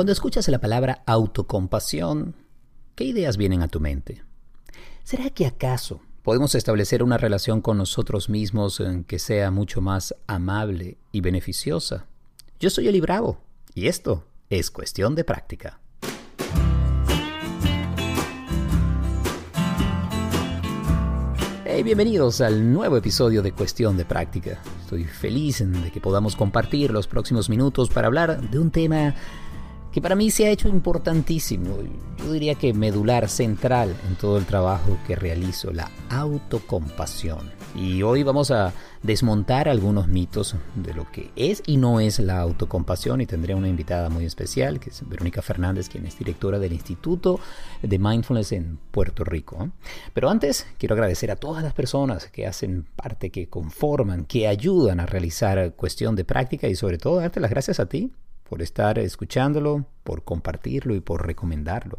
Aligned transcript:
Cuando 0.00 0.12
escuchas 0.12 0.48
la 0.48 0.62
palabra 0.62 1.02
autocompasión, 1.04 2.34
¿qué 2.94 3.04
ideas 3.04 3.36
vienen 3.36 3.60
a 3.60 3.68
tu 3.68 3.80
mente? 3.80 4.24
¿Será 5.04 5.28
que 5.28 5.44
acaso 5.44 6.00
podemos 6.22 6.54
establecer 6.54 7.02
una 7.02 7.18
relación 7.18 7.60
con 7.60 7.76
nosotros 7.76 8.30
mismos 8.30 8.80
en 8.80 9.04
que 9.04 9.18
sea 9.18 9.50
mucho 9.50 9.82
más 9.82 10.14
amable 10.26 10.96
y 11.12 11.20
beneficiosa? 11.20 12.06
Yo 12.58 12.70
soy 12.70 12.88
Eli 12.88 13.02
Bravo 13.02 13.42
y 13.74 13.88
esto 13.88 14.24
es 14.48 14.70
cuestión 14.70 15.14
de 15.14 15.24
práctica. 15.24 15.82
Hey, 21.66 21.82
bienvenidos 21.82 22.40
al 22.40 22.72
nuevo 22.72 22.96
episodio 22.96 23.42
de 23.42 23.52
Cuestión 23.52 23.98
de 23.98 24.06
Práctica. 24.06 24.62
Estoy 24.80 25.04
feliz 25.04 25.62
de 25.62 25.92
que 25.92 26.00
podamos 26.00 26.36
compartir 26.36 26.90
los 26.90 27.06
próximos 27.06 27.50
minutos 27.50 27.90
para 27.90 28.06
hablar 28.06 28.40
de 28.50 28.58
un 28.58 28.70
tema 28.70 29.14
que 29.92 30.00
para 30.00 30.14
mí 30.14 30.30
se 30.30 30.46
ha 30.46 30.50
hecho 30.50 30.68
importantísimo, 30.68 31.76
yo 32.18 32.32
diría 32.32 32.54
que 32.54 32.72
medular, 32.72 33.28
central 33.28 33.96
en 34.08 34.14
todo 34.16 34.38
el 34.38 34.46
trabajo 34.46 34.96
que 35.06 35.16
realizo, 35.16 35.72
la 35.72 35.90
autocompasión. 36.10 37.50
Y 37.74 38.02
hoy 38.02 38.22
vamos 38.22 38.50
a 38.50 38.72
desmontar 39.02 39.68
algunos 39.68 40.08
mitos 40.08 40.56
de 40.74 40.92
lo 40.92 41.10
que 41.10 41.30
es 41.36 41.62
y 41.66 41.76
no 41.76 42.00
es 42.00 42.18
la 42.18 42.40
autocompasión 42.40 43.20
y 43.20 43.26
tendré 43.26 43.54
una 43.54 43.68
invitada 43.68 44.10
muy 44.10 44.24
especial, 44.24 44.78
que 44.78 44.90
es 44.90 45.08
Verónica 45.08 45.42
Fernández, 45.42 45.88
quien 45.88 46.06
es 46.06 46.18
directora 46.18 46.58
del 46.58 46.72
Instituto 46.72 47.40
de 47.82 47.98
Mindfulness 47.98 48.52
en 48.52 48.78
Puerto 48.90 49.24
Rico. 49.24 49.70
Pero 50.12 50.30
antes 50.30 50.66
quiero 50.78 50.94
agradecer 50.94 51.30
a 51.30 51.36
todas 51.36 51.62
las 51.62 51.72
personas 51.72 52.26
que 52.26 52.46
hacen 52.46 52.86
parte, 52.96 53.30
que 53.30 53.48
conforman, 53.48 54.24
que 54.24 54.46
ayudan 54.46 55.00
a 55.00 55.06
realizar 55.06 55.74
cuestión 55.74 56.16
de 56.16 56.24
práctica 56.24 56.68
y 56.68 56.76
sobre 56.76 56.98
todo 56.98 57.20
darte 57.20 57.40
las 57.40 57.50
gracias 57.50 57.80
a 57.80 57.86
ti 57.86 58.12
por 58.50 58.62
estar 58.62 58.98
escuchándolo, 58.98 59.86
por 60.02 60.24
compartirlo 60.24 60.96
y 60.96 61.00
por 61.00 61.24
recomendarlo. 61.24 61.96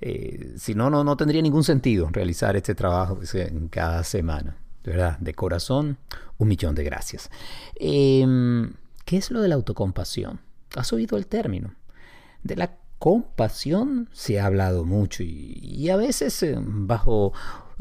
Eh, 0.00 0.54
si 0.56 0.76
no, 0.76 0.90
no, 0.90 1.16
tendría 1.16 1.42
ningún 1.42 1.64
sentido 1.64 2.08
realizar 2.12 2.54
este 2.56 2.76
trabajo 2.76 3.18
en 3.34 3.66
cada 3.66 4.04
semana. 4.04 4.56
De 4.84 4.92
verdad, 4.92 5.18
de 5.18 5.34
corazón, 5.34 5.98
un 6.38 6.46
millón 6.46 6.76
de 6.76 6.84
gracias. 6.84 7.30
Em, 7.74 8.74
¿Qué 9.04 9.16
es 9.16 9.32
lo 9.32 9.42
de 9.42 9.48
la 9.48 9.56
autocompasión? 9.56 10.38
¿Has 10.76 10.92
oído 10.92 11.18
el 11.18 11.26
término? 11.26 11.74
De 12.44 12.54
la 12.54 12.76
compasión 13.00 14.08
se 14.12 14.38
ha 14.38 14.46
hablado 14.46 14.84
mucho 14.84 15.24
y, 15.24 15.90
a 15.90 15.96
veces 15.96 16.40
eh, 16.44 16.56
bajo 16.60 17.32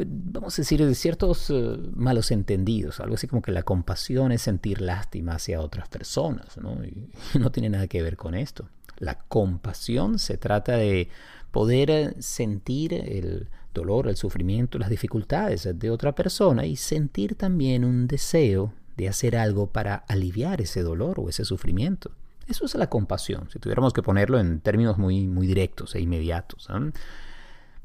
vamos 0.06 0.58
a 0.58 0.62
decir, 0.62 0.96
ciertos 0.96 1.50
eh, 1.50 1.78
malos 1.96 2.32
entendidos, 2.32 3.00
algo 3.00 3.16
así 3.16 3.28
como 3.28 3.42
que 3.42 3.52
la 3.52 3.64
compasión 3.64 4.32
es 4.32 4.44
sentir 4.44 4.82
lástima 4.82 5.34
hacia 5.34 5.62
otras 5.62 5.88
personas, 5.88 6.58
¿no? 6.58 6.78
Y 6.86 7.40
no 7.40 7.52
tiene 7.52 7.70
nada 7.70 7.88
que 7.88 8.02
ver 8.02 8.18
con 8.18 8.36
esto. 8.36 8.70
La 9.00 9.20
compasión 9.20 10.20
se 10.20 10.38
trata 10.38 10.78
de 10.78 11.10
poder 11.52 11.90
eh, 11.90 12.16
sentir 12.20 12.94
el 12.94 13.48
dolor, 13.74 14.08
el 14.08 14.18
sufrimiento, 14.18 14.80
las 14.80 14.90
dificultades 14.90 15.68
de 15.78 15.90
otra 15.90 16.14
persona 16.16 16.66
y 16.66 16.76
sentir 16.76 17.36
también 17.36 17.86
un 17.86 18.08
deseo 18.08 18.74
de 18.96 19.08
hacer 19.08 19.36
algo 19.36 19.68
para 19.68 19.96
aliviar 19.96 20.62
ese 20.62 20.82
dolor 20.82 21.20
o 21.20 21.30
ese 21.30 21.46
sufrimiento. 21.46 22.12
Eso 22.48 22.66
es 22.66 22.74
la 22.76 22.90
compasión, 22.90 23.50
si 23.52 23.60
tuviéramos 23.60 23.94
que 23.94 24.02
ponerlo 24.02 24.40
en 24.40 24.62
términos 24.62 24.98
muy, 24.98 25.28
muy 25.28 25.48
directos 25.48 25.94
e 25.96 26.02
inmediatos 26.02 26.68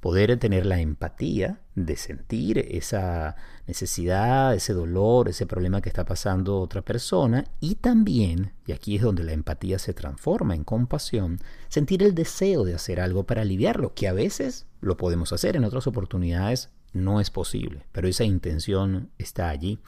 poder 0.03 0.36
tener 0.36 0.67
la 0.67 0.81
empatía 0.81 1.61
de 1.77 1.97
sentir 1.97 2.58
esa 2.58 3.36
necesidad, 3.69 4.53
ese 4.53 4.72
dolor, 4.72 5.28
ese 5.28 5.47
problema 5.47 5.81
que 5.81 5.89
está 5.89 6.05
pasando 6.05 6.59
otra 6.59 6.83
persona 6.83 7.44
y 7.61 7.77
también, 7.77 8.50
y 8.67 8.72
aquí 8.72 8.97
es 8.97 9.03
donde 9.03 9.22
la 9.22 9.31
empatía 9.31 9.78
se 9.78 9.94
transforma 9.94 10.56
en 10.56 10.64
compasión, 10.64 11.38
sentir 11.69 12.03
el 12.03 12.16
deseo 12.16 12.65
de 12.65 12.75
hacer 12.75 13.00
algo 13.00 13.22
para 13.22 13.43
aliviarlo, 13.43 13.94
que 13.94 14.09
a 14.09 14.12
veces 14.12 14.66
lo 14.81 14.97
podemos 14.97 15.32
hacer, 15.32 15.54
en 15.54 15.65
otras 15.65 15.87
oportunidades 15.87 16.71
no 16.93 17.21
es 17.21 17.31
posible, 17.31 17.87
pero 17.93 18.09
esa 18.09 18.25
intención 18.25 19.09
está 19.19 19.50
allí. 19.50 19.78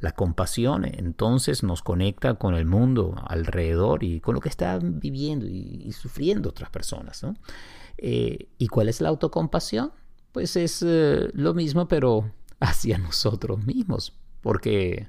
La 0.00 0.10
compasión 0.10 0.84
entonces 0.84 1.62
nos 1.62 1.80
conecta 1.80 2.34
con 2.34 2.56
el 2.56 2.66
mundo 2.66 3.14
alrededor 3.24 4.02
y 4.02 4.20
con 4.20 4.34
lo 4.34 4.40
que 4.40 4.48
están 4.48 4.98
viviendo 4.98 5.46
y, 5.46 5.92
sufriendo 5.92 6.48
otras 6.48 6.70
personas. 6.70 7.22
¿no? 7.22 7.36
Eh, 7.98 8.48
¿Y 8.58 8.68
cuál 8.68 8.88
es 8.88 9.00
la 9.00 9.08
autocompasión? 9.08 9.92
Pues 10.32 10.56
es 10.56 10.82
eh, 10.86 11.30
lo 11.32 11.54
mismo, 11.54 11.86
pero 11.88 12.30
hacia 12.60 12.98
nosotros 12.98 13.64
mismos, 13.64 14.12
porque 14.40 15.08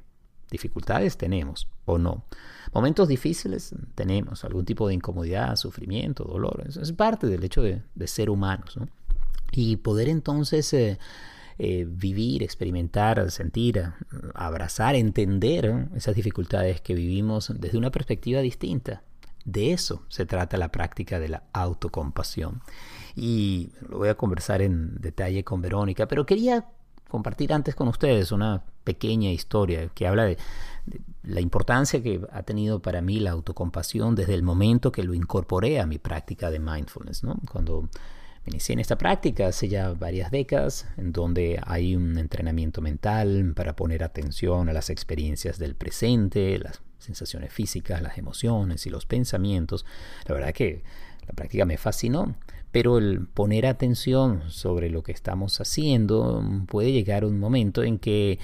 dificultades 0.52 1.18
tenemos 1.18 1.68
o 1.86 1.98
no. 1.98 2.26
Momentos 2.74 3.08
difíciles 3.08 3.74
tenemos, 3.96 4.44
algún 4.44 4.66
tipo 4.66 4.88
de 4.88 4.96
incomodidad, 4.96 5.56
sufrimiento, 5.56 6.24
dolor. 6.24 6.64
es 6.68 6.92
parte 6.92 7.28
del 7.28 7.44
hecho 7.44 7.62
de, 7.62 7.82
ser 8.08 8.30
humanos. 8.30 8.78
Y 9.52 9.78
poder 9.78 10.10
entonces 10.10 10.74
eh, 10.74 10.98
vivir, 11.88 12.44
experimentar, 12.44 13.32
sentir, 13.32 13.82
abrazar, 14.34 14.96
entender 14.96 15.88
esas 15.96 16.16
dificultades 16.16 16.82
que 16.82 16.94
vivimos 16.94 17.54
desde 17.58 17.78
una 17.78 17.92
perspectiva 17.92 18.42
distinta, 18.42 19.04
de 19.46 19.72
eso 19.72 20.04
se 20.10 20.26
trata 20.26 20.58
la 20.58 20.72
práctica 20.72 21.20
de 21.20 21.30
la 21.30 21.44
autocompasión. 21.54 22.62
Y 23.16 23.72
lo 23.88 24.00
voy 24.00 24.10
a 24.10 24.16
conversar 24.16 24.62
en 24.62 25.00
detalle 25.00 25.44
con 25.44 25.62
Verónica, 25.62 26.08
pero 26.08 26.26
quería 26.26 26.66
compartir 27.08 27.54
antes 27.54 27.76
con 27.76 27.88
ustedes 27.88 28.32
una 28.32 28.64
pequeña 28.84 29.32
historia 29.32 29.88
que 29.94 30.08
habla 30.08 30.26
de, 30.26 30.38
la 31.24 31.42
importancia 31.42 32.02
que 32.04 32.22
ha 32.32 32.44
tenido 32.44 32.82
para 32.82 33.02
mí 33.02 33.20
la 33.20 33.32
autocompasión 33.32 34.16
desde 34.16 34.34
el 34.34 34.44
momento 34.44 34.92
que 34.92 35.04
lo 35.04 35.14
incorporé 35.14 35.80
a 35.80 35.86
mi 35.86 35.98
práctica 35.98 36.52
de 36.52 36.60
mindfulness. 36.60 37.24
¿no? 37.24 37.36
Cuando 37.52 37.84
me 37.84 38.52
inicié 38.52 38.74
en 38.74 38.80
esta 38.80 38.98
práctica 38.98 39.48
hace 39.48 39.68
ya 39.68 39.94
varias 39.94 40.30
décadas, 40.30 40.88
en 40.98 41.12
donde 41.12 41.60
hay 41.66 41.96
un 41.96 42.18
entrenamiento 42.18 42.82
mental 42.82 43.54
para 43.56 43.76
poner 43.76 44.04
atención 44.04 44.70
a 44.70 44.74
las 44.74 44.90
experiencias 44.90 45.58
del 45.58 45.76
presente, 45.76 46.60
las 46.60 46.82
sensaciones 47.00 47.52
físicas, 47.52 48.02
las 48.02 48.18
emociones 48.18 48.86
y 48.86 48.90
los 48.90 49.06
pensamientos. 49.06 49.86
La 50.26 50.36
verdad 50.36 50.54
que 50.54 50.84
la 51.28 51.34
práctica 51.34 51.66
me 51.66 51.78
fascinó, 51.78 52.36
pero 52.72 52.98
el 52.98 53.28
poner 53.28 53.66
atención 53.66 54.44
sobre 54.50 54.90
lo 54.90 55.04
que 55.04 55.12
estamos 55.12 55.60
haciendo 55.62 56.44
puede 56.68 56.92
llegar 56.92 57.26
un 57.26 57.40
momento 57.40 57.84
en 57.84 58.00
que 58.00 58.40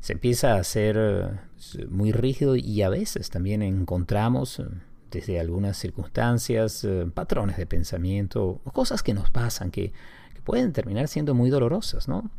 se 0.00 0.12
empieza 0.12 0.54
a 0.54 0.58
hacer 0.58 0.96
eh, 0.98 1.86
muy 1.88 2.12
rígido 2.12 2.56
y 2.56 2.82
a 2.82 2.88
veces 2.88 3.30
también 3.30 3.62
encontramos 3.62 4.60
eh, 4.60 4.64
desde 5.10 5.40
algunas 5.40 5.76
circunstancias 5.76 6.84
eh, 6.84 7.06
patrones 7.12 7.56
de 7.56 7.66
pensamiento 7.66 8.60
cosas 8.72 9.02
que 9.02 9.14
nos 9.14 9.30
pasan 9.30 9.70
que, 9.70 9.92
que 10.34 10.42
pueden 10.42 10.72
terminar 10.72 11.08
siendo 11.08 11.34
muy 11.34 11.50
dolorosas, 11.50 12.08
¿no? 12.08 12.30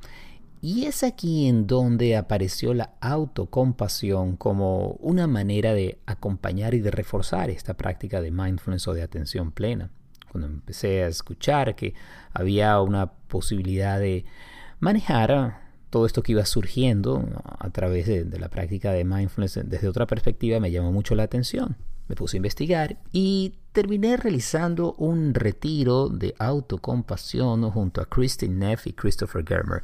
Y 0.62 0.85
es 0.85 1.03
aquí 1.03 1.47
en 1.47 1.68
donde 1.68 2.18
apareció 2.18 2.73
la 2.73 2.94
autocompasión 3.00 4.38
como 4.38 4.97
una 5.00 5.28
manera 5.28 5.73
de 5.73 6.00
acompañar 6.06 6.73
y 6.73 6.79
de 6.79 6.91
reforzar 6.91 7.50
esta 7.50 7.75
práctica 7.75 8.22
de 8.22 8.31
mindfulness 8.31 8.88
o 8.88 8.94
de 8.94 9.03
atención 9.03 9.51
plena. 9.51 9.91
Cuando 10.31 10.47
empecé 10.47 11.03
a 11.03 11.07
escuchar 11.07 11.75
que 11.75 11.94
había 12.34 12.81
una 12.81 13.12
posibilidad 13.12 14.00
de 14.00 14.25
manejar 14.79 15.68
todo 15.90 16.06
esto 16.06 16.22
que 16.22 16.34
iba 16.34 16.45
surgiendo 16.45 17.24
a 17.59 17.69
través 17.69 18.07
de, 18.07 18.39
la 18.39 18.50
práctica 18.50 18.91
de 18.91 19.06
mindfulness 19.06 19.62
desde 19.66 19.88
otra 19.88 20.06
perspectiva, 20.06 20.59
me 20.59 20.72
llamó 20.72 20.91
mucho 20.91 21.16
la 21.16 21.24
atención. 21.24 21.78
Me 22.07 22.16
puse 22.16 22.38
a 22.38 22.39
investigar 22.39 22.97
y 23.12 23.56
terminé 23.78 24.18
realizando 24.18 24.96
un 24.98 25.36
retiro 25.36 26.10
de 26.10 26.34
autocompasión 26.40 27.70
junto 27.70 28.02
a 28.02 28.06
Christine 28.08 28.56
Neff 28.56 28.88
y 28.88 28.94
Christopher 28.94 29.46
Germer 29.48 29.84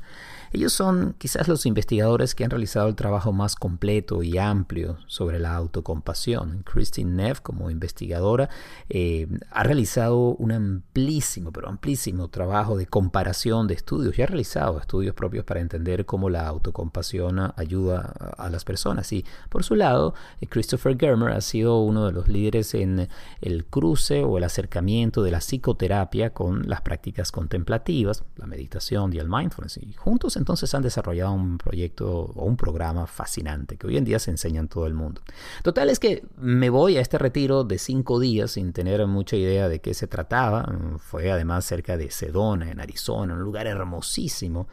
ellos 0.54 0.72
son 0.72 1.16
quizás 1.18 1.48
los 1.48 1.66
investigadores 1.66 2.35
que 2.35 2.44
han 2.44 2.52
realizado 2.52 2.88
el 2.88 2.96
trabajo 2.96 3.34
más 3.34 3.56
completo 3.56 4.22
y 4.22 4.38
amplio 4.38 5.00
sobre 5.08 5.40
la 5.40 5.56
autocompasión. 5.56 6.62
Christine 6.64 7.12
Neff, 7.12 7.41
como 7.41 7.72
investigadora, 7.72 8.50
eh, 8.88 9.28
ha 9.50 9.64
realizado 9.64 10.35
un 10.35 10.52
amplísimo, 10.52 11.52
pero 11.52 11.70
amplísimo 11.70 12.28
trabajo 12.28 12.78
de 12.78 12.85
comparación 12.85 13.67
de 13.67 13.73
estudios 13.73 14.20
y 14.20 14.22
ha 14.22 14.28
realizado 14.28 14.79
estudios 14.79 15.16
propios 15.16 15.44
para 15.44 15.59
entender 15.59 16.06
cómo 16.06 16.29
la 16.29 16.47
autocompasión 16.47 17.52
ayuda 17.56 18.14
a 18.38 18.47
las 18.52 18.64
personas. 18.64 19.12
Y 19.12 19.26
por 19.50 19.64
su 19.64 19.73
lado, 19.73 20.14
eh, 20.40 20.46
Christopher 20.46 20.96
Germer 21.00 21.34
ha 21.34 21.41
sido 21.41 21.82
uno 21.82 22.06
de 22.06 22.12
los 22.12 22.28
líderes 22.28 22.76
en 22.76 23.09
el 23.41 23.66
o 23.84 24.38
el 24.38 24.44
acercamiento 24.44 25.24
de 25.24 25.32
la 25.32 25.40
psicoterapia 25.40 26.34
con 26.34 26.68
las 26.68 26.82
prácticas 26.82 27.32
contemplativas, 27.32 28.24
la 28.38 28.46
meditación 28.46 29.12
y 29.14 29.18
el 29.18 29.28
mindfulness. 29.28 29.78
Y 29.78 29.94
juntos 29.94 30.38
entonces 30.38 30.74
han 30.74 30.82
desarrollado 30.82 31.34
un 31.34 31.58
proyecto 31.58 32.32
o 32.34 32.46
un 32.46 32.56
programa 32.56 33.08
fascinante 33.08 33.78
que 33.78 33.88
hoy 33.88 33.97
en 33.97 34.06
día 34.06 34.20
se 34.20 34.32
enseña 34.32 34.62
en 34.62 34.70
todo 34.70 34.88
el 34.88 34.94
mundo. 34.94 35.22
Total 35.64 35.90
es 35.90 36.00
que 36.00 36.26
me 36.38 36.70
voy 36.70 36.97
a 36.97 37.02
este 37.02 37.18
retiro 37.18 37.64
de 37.64 37.78
cinco 37.78 38.20
días 38.20 38.52
sin 38.52 38.72
tener 38.72 39.06
mucha 39.06 39.35
idea 39.35 39.68
de 39.68 39.82
qué 39.82 39.94
se 39.94 40.08
trataba. 40.08 40.66
Fue 41.00 41.32
además 41.32 41.66
cerca 41.66 41.97
de 41.97 42.09
Sedona, 42.09 42.72
en 42.72 42.79
Arizona, 42.79 43.34
un 43.34 43.41
lugar 43.41 43.68
hermosísimo. 43.68 44.68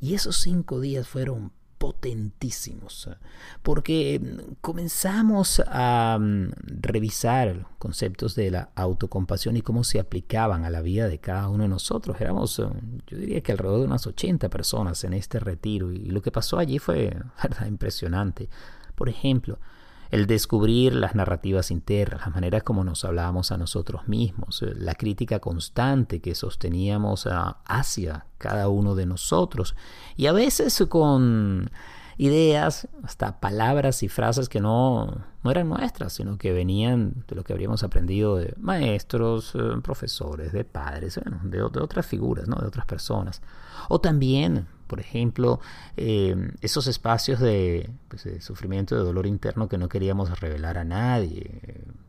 Y 0.00 0.14
esos 0.14 0.36
cinco 0.36 0.80
días 0.80 1.06
fueron 1.06 1.52
potentísimos, 1.82 3.10
porque 3.64 4.20
comenzamos 4.60 5.60
a 5.66 6.16
mm, 6.16 6.52
revisar 6.80 7.66
conceptos 7.80 8.36
de 8.36 8.52
la 8.52 8.68
autocompasión 8.76 9.56
y 9.56 9.62
cómo 9.62 9.82
se 9.82 9.98
aplicaban 9.98 10.64
a 10.64 10.70
la 10.70 10.80
vida 10.80 11.08
de 11.08 11.18
cada 11.18 11.48
uno 11.48 11.64
de 11.64 11.68
nosotros. 11.68 12.20
Éramos, 12.20 12.56
eh, 12.60 12.66
yo 13.08 13.16
diría 13.18 13.40
que 13.40 13.50
alrededor 13.50 13.80
de 13.80 13.86
unas 13.86 14.06
80 14.06 14.48
personas 14.48 15.02
en 15.02 15.12
este 15.14 15.40
retiro 15.40 15.90
y 15.90 16.04
lo 16.04 16.22
que 16.22 16.30
pasó 16.30 16.56
allí 16.56 16.78
fue 16.78 17.16
impresionante. 17.66 18.48
Por 18.94 19.08
ejemplo, 19.08 19.58
el 20.12 20.26
descubrir 20.26 20.94
las 20.94 21.14
narrativas 21.14 21.70
internas, 21.70 22.20
las 22.20 22.34
maneras 22.34 22.62
como 22.62 22.84
nos 22.84 23.04
hablábamos 23.04 23.50
a 23.50 23.56
nosotros 23.56 24.06
mismos, 24.06 24.62
eh, 24.62 24.74
la 24.76 24.94
crítica 24.94 25.40
constante 25.40 26.20
que 26.20 26.34
sosteníamos 26.34 27.26
hacia 27.64 28.26
cada 28.36 28.68
uno 28.68 28.94
de 28.94 29.06
nosotros 29.06 29.74
y 30.16 30.26
a 30.26 30.32
veces 30.32 30.84
con 30.88 31.70
ideas, 32.18 32.88
hasta 33.02 33.40
palabras 33.40 34.02
y 34.02 34.08
frases 34.08 34.50
que 34.50 34.60
no, 34.60 35.24
no 35.42 35.50
eran 35.50 35.70
nuestras, 35.70 36.12
sino 36.12 36.36
que 36.36 36.52
venían 36.52 37.24
de 37.26 37.34
lo 37.34 37.42
que 37.42 37.54
habríamos 37.54 37.82
aprendido 37.82 38.36
de 38.36 38.54
maestros, 38.58 39.54
eh, 39.54 39.80
profesores, 39.82 40.52
de 40.52 40.64
padres, 40.64 41.18
de, 41.44 41.58
de, 41.58 41.62
otras 41.62 42.04
figuras, 42.04 42.48
¿no? 42.48 42.56
de 42.56 42.66
otras 42.66 42.84
personas. 42.84 43.40
O 43.88 43.98
también 44.00 44.68
por 44.92 45.00
ejemplo, 45.00 45.58
eh, 45.96 46.36
esos 46.60 46.86
espacios 46.86 47.38
pues, 47.38 48.24
de, 48.24 48.40
sufrimiento, 48.42 48.94
de 48.94 49.02
dolor 49.02 49.26
interno 49.26 49.66
que 49.66 49.78
no 49.78 49.88
queríamos 49.88 50.38
revelar 50.38 50.76
a 50.76 50.84
nadie, 50.84 51.62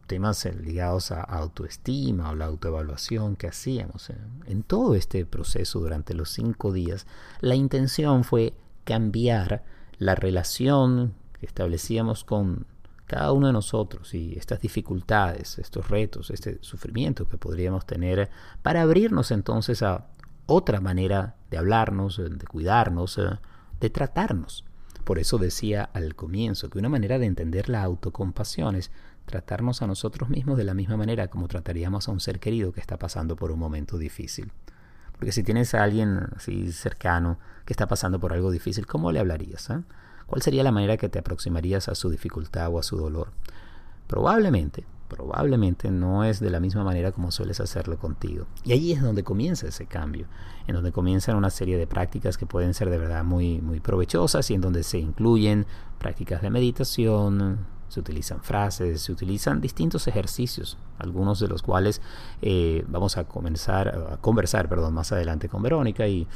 temas 0.05 0.45
eh, 0.45 0.53
ligados 0.53 1.13
a 1.13 1.21
autoestima 1.21 2.29
o 2.29 2.35
la 2.35 2.43
autoevaluación 2.43 3.37
que 3.37 3.47
hacíamos. 3.47 4.09
Eh, 4.09 4.17
en 4.47 4.63
todo 4.63 4.95
este 4.95 5.25
proceso 5.25 5.79
durante 5.79 6.13
los 6.13 6.29
cinco 6.31 6.73
días, 6.73 7.07
la 7.39 7.55
intención 7.55 8.25
fue 8.25 8.53
cambiar 8.83 9.63
la 9.97 10.15
relación 10.15 11.13
que 11.39 11.45
establecíamos 11.45 12.25
con 12.25 12.65
cada 13.05 13.31
uno 13.31 13.47
de 13.47 13.53
nosotros 13.53 14.13
y 14.13 14.33
estas 14.37 14.59
dificultades, 14.59 15.57
estos 15.57 15.89
retos, 15.89 16.31
este 16.31 16.57
sufrimiento 16.59 17.29
que 17.29 17.37
podríamos 17.37 17.85
tener 17.85 18.29
para 18.61 18.81
abrirnos 18.81 19.31
entonces 19.31 19.83
a 19.83 20.07
otra 20.45 20.81
manera 20.81 21.35
de 21.49 21.57
hablarnos, 21.57 22.17
de 22.17 22.45
cuidarnos, 22.47 23.17
eh, 23.17 23.39
de 23.79 23.89
tratarnos. 23.89 24.65
Por 25.03 25.19
eso 25.19 25.37
decía 25.37 25.89
al 25.93 26.15
comienzo 26.15 26.69
que 26.69 26.79
una 26.79 26.89
manera 26.89 27.19
de 27.19 27.25
entender 27.25 27.69
la 27.69 27.83
autocompasión 27.83 28.75
es 28.75 28.91
tratarnos 29.25 29.81
a 29.81 29.87
nosotros 29.87 30.29
mismos 30.29 30.57
de 30.57 30.63
la 30.63 30.73
misma 30.73 30.97
manera 30.97 31.27
como 31.27 31.47
trataríamos 31.47 32.07
a 32.07 32.11
un 32.11 32.19
ser 32.19 32.39
querido 32.39 32.71
que 32.71 32.79
está 32.79 32.97
pasando 32.97 33.35
por 33.35 33.51
un 33.51 33.59
momento 33.59 33.97
difícil. 33.97 34.51
Porque 35.13 35.31
si 35.31 35.43
tienes 35.43 35.73
a 35.73 35.83
alguien 35.83 36.27
así 36.35 36.71
cercano 36.71 37.39
que 37.65 37.73
está 37.73 37.87
pasando 37.87 38.19
por 38.19 38.33
algo 38.33 38.51
difícil, 38.51 38.85
¿cómo 38.85 39.11
le 39.11 39.19
hablarías? 39.19 39.69
Eh? 39.69 39.81
¿Cuál 40.27 40.41
sería 40.41 40.63
la 40.63 40.71
manera 40.71 40.97
que 40.97 41.09
te 41.09 41.19
aproximarías 41.19 41.87
a 41.89 41.95
su 41.95 42.09
dificultad 42.09 42.69
o 42.69 42.79
a 42.79 42.83
su 42.83 42.97
dolor? 42.97 43.31
Probablemente 44.07 44.85
probablemente 45.07 45.91
no 45.91 46.23
es 46.23 46.39
de 46.39 46.49
la 46.49 46.59
misma 46.59 46.83
manera 46.83 47.11
como 47.11 47.31
sueles 47.31 47.59
hacerlo 47.59 47.97
contigo. 47.97 48.45
Y 48.63 48.71
ahí 48.71 48.91
es 48.91 49.01
donde 49.01 49.23
comienza 49.23 49.67
ese 49.67 49.85
cambio, 49.85 50.27
en 50.67 50.75
donde 50.75 50.91
comienzan 50.91 51.35
una 51.35 51.49
serie 51.49 51.77
de 51.77 51.87
prácticas 51.87 52.37
que 52.37 52.45
pueden 52.45 52.73
ser 52.73 52.89
de 52.89 52.97
verdad 52.97 53.23
muy, 53.23 53.61
muy 53.61 53.79
provechosas 53.79 54.49
y 54.49 54.55
en 54.55 54.61
donde 54.61 54.83
se 54.83 54.99
incluyen 54.99 55.65
prácticas 55.99 56.41
de 56.41 56.49
meditación, 56.49 57.65
se 57.89 57.99
utilizan 57.99 58.41
frases, 58.41 59.01
se 59.01 59.11
utilizan 59.11 59.61
distintos 59.61 60.07
ejercicios, 60.07 60.77
algunos 60.97 61.39
de 61.39 61.47
los 61.47 61.61
cuales 61.61 62.01
eh, 62.41 62.83
vamos 62.87 63.17
a 63.17 63.25
comenzar 63.25 63.89
a 64.13 64.17
conversar, 64.17 64.67
perdón, 64.67 64.95
más 64.95 65.11
adelante 65.11 65.47
con 65.47 65.61
Verónica 65.61 66.07
y 66.07 66.27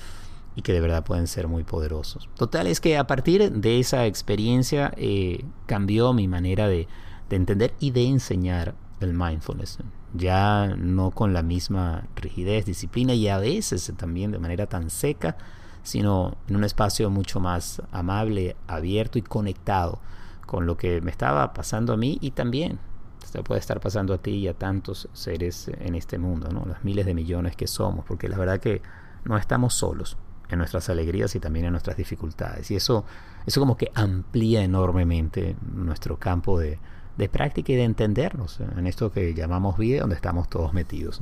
y 0.57 0.63
que 0.63 0.73
de 0.73 0.81
verdad 0.81 1.03
pueden 1.03 1.27
ser 1.27 1.47
muy 1.47 1.63
poderosos. 1.63 2.27
Total 2.35 2.65
es 2.65 2.81
que 2.81 2.97
a 2.97 3.05
partir 3.05 3.51
de 3.51 3.79
esa 3.79 4.07
experiencia 4.07 4.91
eh, 4.97 5.45
cambió 5.67 6.13
mi 6.13 6.27
manera 6.27 6.67
de, 6.67 6.87
de 7.29 7.35
entender 7.35 7.73
y 7.79 7.91
de 7.91 8.05
enseñar 8.05 8.75
el 8.99 9.13
mindfulness. 9.13 9.79
Ya 10.13 10.75
no 10.77 11.11
con 11.11 11.33
la 11.33 11.43
misma 11.43 12.07
rigidez, 12.15 12.65
disciplina 12.65 13.13
y 13.13 13.27
a 13.27 13.37
veces 13.37 13.91
también 13.97 14.31
de 14.31 14.39
manera 14.39 14.67
tan 14.67 14.89
seca, 14.89 15.37
sino 15.83 16.37
en 16.47 16.55
un 16.55 16.63
espacio 16.63 17.09
mucho 17.09 17.39
más 17.39 17.81
amable, 17.91 18.55
abierto 18.67 19.19
y 19.19 19.21
conectado 19.21 19.99
con 20.45 20.65
lo 20.65 20.77
que 20.77 21.01
me 21.01 21.11
estaba 21.11 21.53
pasando 21.53 21.93
a 21.93 21.97
mí 21.97 22.17
y 22.21 22.31
también 22.31 22.79
se 23.25 23.43
puede 23.43 23.59
estar 23.59 23.79
pasando 23.79 24.13
a 24.13 24.17
ti 24.17 24.31
y 24.31 24.47
a 24.47 24.53
tantos 24.53 25.09
seres 25.13 25.69
en 25.79 25.95
este 25.95 26.17
mundo, 26.17 26.49
¿no? 26.49 26.65
los 26.65 26.83
miles 26.83 27.05
de 27.05 27.13
millones 27.13 27.55
que 27.55 27.67
somos, 27.67 28.05
porque 28.05 28.29
la 28.29 28.37
verdad 28.37 28.59
que 28.59 28.81
no 29.25 29.37
estamos 29.37 29.73
solos 29.73 30.17
en 30.49 30.59
nuestras 30.59 30.89
alegrías 30.89 31.35
y 31.35 31.39
también 31.41 31.65
en 31.65 31.71
nuestras 31.71 31.97
dificultades. 31.97 32.71
Y 32.71 32.77
eso, 32.77 33.03
eso 33.45 33.59
como 33.59 33.75
que 33.75 33.91
amplía 33.93 34.63
enormemente 34.63 35.57
nuestro 35.73 36.17
campo 36.17 36.57
de, 36.57 36.79
de 37.17 37.29
práctica 37.29 37.73
y 37.73 37.75
de 37.75 37.83
entendernos 37.83 38.59
en 38.59 38.87
esto 38.87 39.11
que 39.11 39.33
llamamos 39.33 39.77
vida, 39.77 40.01
donde 40.01 40.15
estamos 40.15 40.49
todos 40.49 40.73
metidos. 40.73 41.19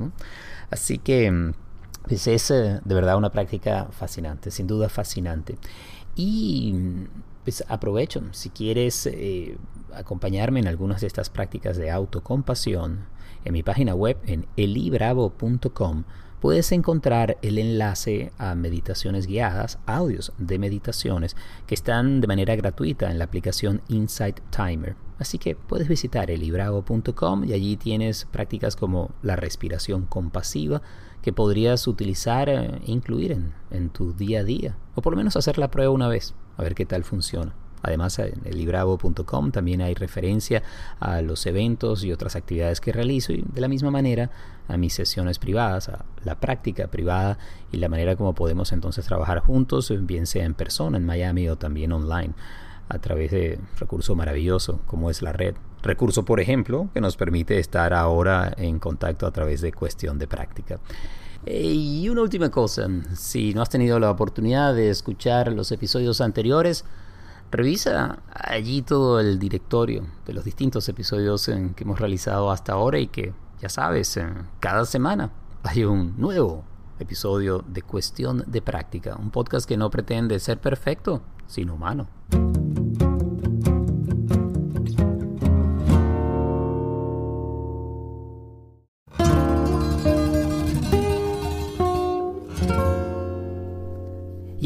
Así 0.70 0.98
que 0.98 1.30
mm, 1.30 1.52
pues 2.06 2.26
es 2.26 2.50
eh, 2.50 2.80
de 2.84 2.94
verdad 2.94 3.16
una 3.16 3.30
práctica 3.30 3.88
fascinante, 3.90 4.50
sin 4.50 4.66
duda 4.66 4.88
fascinante. 4.88 5.56
Y 6.14 6.72
mm, 6.74 7.04
pues 7.44 7.64
aprovecho, 7.68 8.22
si 8.32 8.50
quieres 8.50 9.06
eh, 9.06 9.56
acompañarme 9.94 10.60
en 10.60 10.68
algunas 10.68 11.00
de 11.00 11.06
estas 11.06 11.30
prácticas 11.30 11.76
de 11.76 11.90
autocompasión, 11.90 13.06
en 13.44 13.52
mi 13.52 13.62
página 13.62 13.94
web 13.94 14.18
en 14.26 14.46
elibravo.com 14.56 16.04
puedes 16.40 16.72
encontrar 16.72 17.38
el 17.42 17.58
enlace 17.58 18.32
a 18.38 18.54
meditaciones 18.54 19.26
guiadas, 19.26 19.78
audios 19.86 20.32
de 20.38 20.58
meditaciones 20.58 21.36
que 21.66 21.74
están 21.74 22.20
de 22.20 22.26
manera 22.26 22.56
gratuita 22.56 23.10
en 23.10 23.18
la 23.18 23.24
aplicación 23.24 23.82
Insight 23.88 24.40
Timer. 24.50 25.05
Así 25.18 25.38
que 25.38 25.54
puedes 25.54 25.88
visitar 25.88 26.30
elibrago.com 26.30 27.44
y 27.44 27.52
allí 27.52 27.76
tienes 27.76 28.26
prácticas 28.26 28.76
como 28.76 29.10
la 29.22 29.36
respiración 29.36 30.04
compasiva 30.04 30.82
que 31.22 31.32
podrías 31.32 31.86
utilizar 31.88 32.48
e 32.48 32.80
incluir 32.86 33.36
en, 33.70 33.90
tu 33.90 34.12
día 34.12 34.40
a 34.40 34.44
día, 34.44 34.76
o 34.94 35.02
por 35.02 35.12
lo 35.12 35.16
menos 35.16 35.36
hacer 35.36 35.58
la 35.58 35.70
prueba 35.70 35.92
una 35.92 36.08
vez, 36.08 36.34
a 36.56 36.62
ver 36.62 36.74
qué 36.74 36.86
tal 36.86 37.02
funciona. 37.02 37.54
Además, 37.82 38.18
en 38.18 38.40
elibravo.com 38.44 39.52
también 39.52 39.80
hay 39.80 39.94
referencia 39.94 40.62
a 40.98 41.22
los 41.22 41.46
eventos 41.46 42.04
y 42.04 42.12
otras 42.12 42.34
actividades 42.36 42.80
que 42.80 42.92
realizo 42.92 43.32
y 43.32 43.44
de 43.52 43.60
la 43.60 43.68
misma 43.68 43.90
manera 43.90 44.30
a 44.66 44.76
mis 44.76 44.94
sesiones 44.94 45.38
privadas, 45.38 45.88
a 45.88 46.04
la 46.24 46.40
práctica 46.40 46.88
privada 46.88 47.38
y 47.70 47.76
la 47.76 47.88
manera 47.88 48.16
como 48.16 48.34
podemos 48.34 48.72
entonces 48.72 49.04
trabajar 49.04 49.40
juntos, 49.40 49.92
bien 50.00 50.26
sea 50.26 50.44
en 50.44 50.54
persona 50.54 50.96
en 50.96 51.06
Miami 51.06 51.48
o 51.48 51.56
también 51.56 51.92
online 51.92 52.34
a 52.88 52.98
través 52.98 53.30
de 53.30 53.58
recurso 53.78 54.14
maravilloso 54.14 54.80
como 54.86 55.10
es 55.10 55.22
la 55.22 55.32
red. 55.32 55.54
Recurso, 55.82 56.24
por 56.24 56.40
ejemplo, 56.40 56.88
que 56.94 57.00
nos 57.00 57.16
permite 57.16 57.58
estar 57.58 57.92
ahora 57.94 58.52
en 58.56 58.78
contacto 58.78 59.26
a 59.26 59.30
través 59.30 59.60
de 59.60 59.72
cuestión 59.72 60.18
de 60.18 60.26
práctica. 60.26 60.80
Y 61.44 62.08
una 62.08 62.22
última 62.22 62.50
cosa, 62.50 62.88
si 63.14 63.54
no 63.54 63.62
has 63.62 63.68
tenido 63.68 64.00
la 64.00 64.10
oportunidad 64.10 64.74
de 64.74 64.90
escuchar 64.90 65.52
los 65.52 65.70
episodios 65.70 66.20
anteriores, 66.20 66.84
revisa 67.52 68.18
allí 68.32 68.82
todo 68.82 69.20
el 69.20 69.38
directorio 69.38 70.04
de 70.26 70.32
los 70.32 70.44
distintos 70.44 70.88
episodios 70.88 71.46
que 71.46 71.84
hemos 71.84 72.00
realizado 72.00 72.50
hasta 72.50 72.72
ahora 72.72 72.98
y 72.98 73.06
que, 73.06 73.32
ya 73.60 73.68
sabes, 73.68 74.18
cada 74.58 74.84
semana 74.86 75.30
hay 75.62 75.84
un 75.84 76.14
nuevo 76.18 76.64
episodio 76.98 77.64
de 77.66 77.82
Cuestión 77.82 78.44
de 78.46 78.62
Práctica, 78.62 79.16
un 79.16 79.30
podcast 79.30 79.68
que 79.68 79.76
no 79.76 79.90
pretende 79.90 80.38
ser 80.38 80.60
perfecto, 80.60 81.22
sino 81.46 81.74
humano. 81.74 82.06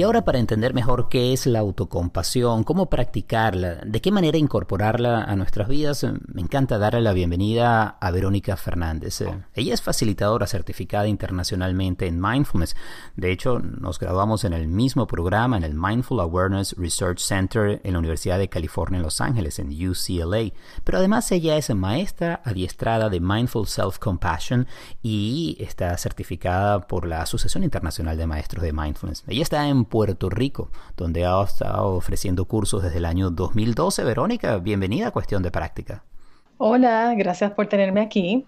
Y 0.00 0.02
ahora 0.02 0.24
para 0.24 0.38
entender 0.38 0.72
mejor 0.72 1.10
qué 1.10 1.34
es 1.34 1.44
la 1.44 1.58
autocompasión, 1.58 2.64
cómo 2.64 2.88
practicarla, 2.88 3.82
de 3.84 4.00
qué 4.00 4.10
manera 4.10 4.38
incorporarla 4.38 5.24
a 5.24 5.36
nuestras 5.36 5.68
vidas, 5.68 6.06
me 6.32 6.40
encanta 6.40 6.78
darle 6.78 7.02
la 7.02 7.12
bienvenida 7.12 7.98
a 8.00 8.10
Verónica 8.10 8.56
Fernández. 8.56 9.22
Ella 9.54 9.74
es 9.74 9.82
facilitadora 9.82 10.46
certificada 10.46 11.06
internacionalmente 11.06 12.06
en 12.06 12.18
mindfulness. 12.18 12.76
De 13.14 13.30
hecho, 13.30 13.58
nos 13.58 13.98
graduamos 13.98 14.44
en 14.44 14.54
el 14.54 14.68
mismo 14.68 15.06
programa 15.06 15.58
en 15.58 15.64
el 15.64 15.74
Mindful 15.74 16.20
Awareness 16.20 16.74
Research 16.78 17.18
Center 17.18 17.82
en 17.84 17.92
la 17.92 17.98
Universidad 17.98 18.38
de 18.38 18.48
California 18.48 18.96
en 18.96 19.02
Los 19.02 19.20
Ángeles, 19.20 19.58
en 19.58 19.68
UCLA. 19.68 20.54
Pero 20.82 20.96
además 20.96 21.30
ella 21.30 21.58
es 21.58 21.68
maestra 21.74 22.40
adiestrada 22.46 23.10
de 23.10 23.20
Mindful 23.20 23.66
Self-Compassion 23.66 24.66
y 25.02 25.58
está 25.60 25.94
certificada 25.98 26.86
por 26.86 27.06
la 27.06 27.20
Asociación 27.20 27.64
Internacional 27.64 28.16
de 28.16 28.26
Maestros 28.26 28.62
de 28.62 28.72
Mindfulness. 28.72 29.24
Ella 29.26 29.42
está 29.42 29.68
en 29.68 29.89
Puerto 29.90 30.30
Rico, 30.30 30.70
donde 30.96 31.26
ha 31.26 31.42
estado 31.42 31.88
ofreciendo 31.88 32.46
cursos 32.46 32.82
desde 32.82 32.96
el 32.96 33.04
año 33.04 33.30
2012. 33.30 34.04
Verónica, 34.04 34.56
bienvenida 34.56 35.08
a 35.08 35.10
Cuestión 35.10 35.42
de 35.42 35.50
Práctica. 35.50 36.04
Hola, 36.56 37.12
gracias 37.14 37.52
por 37.52 37.66
tenerme 37.66 38.00
aquí. 38.00 38.46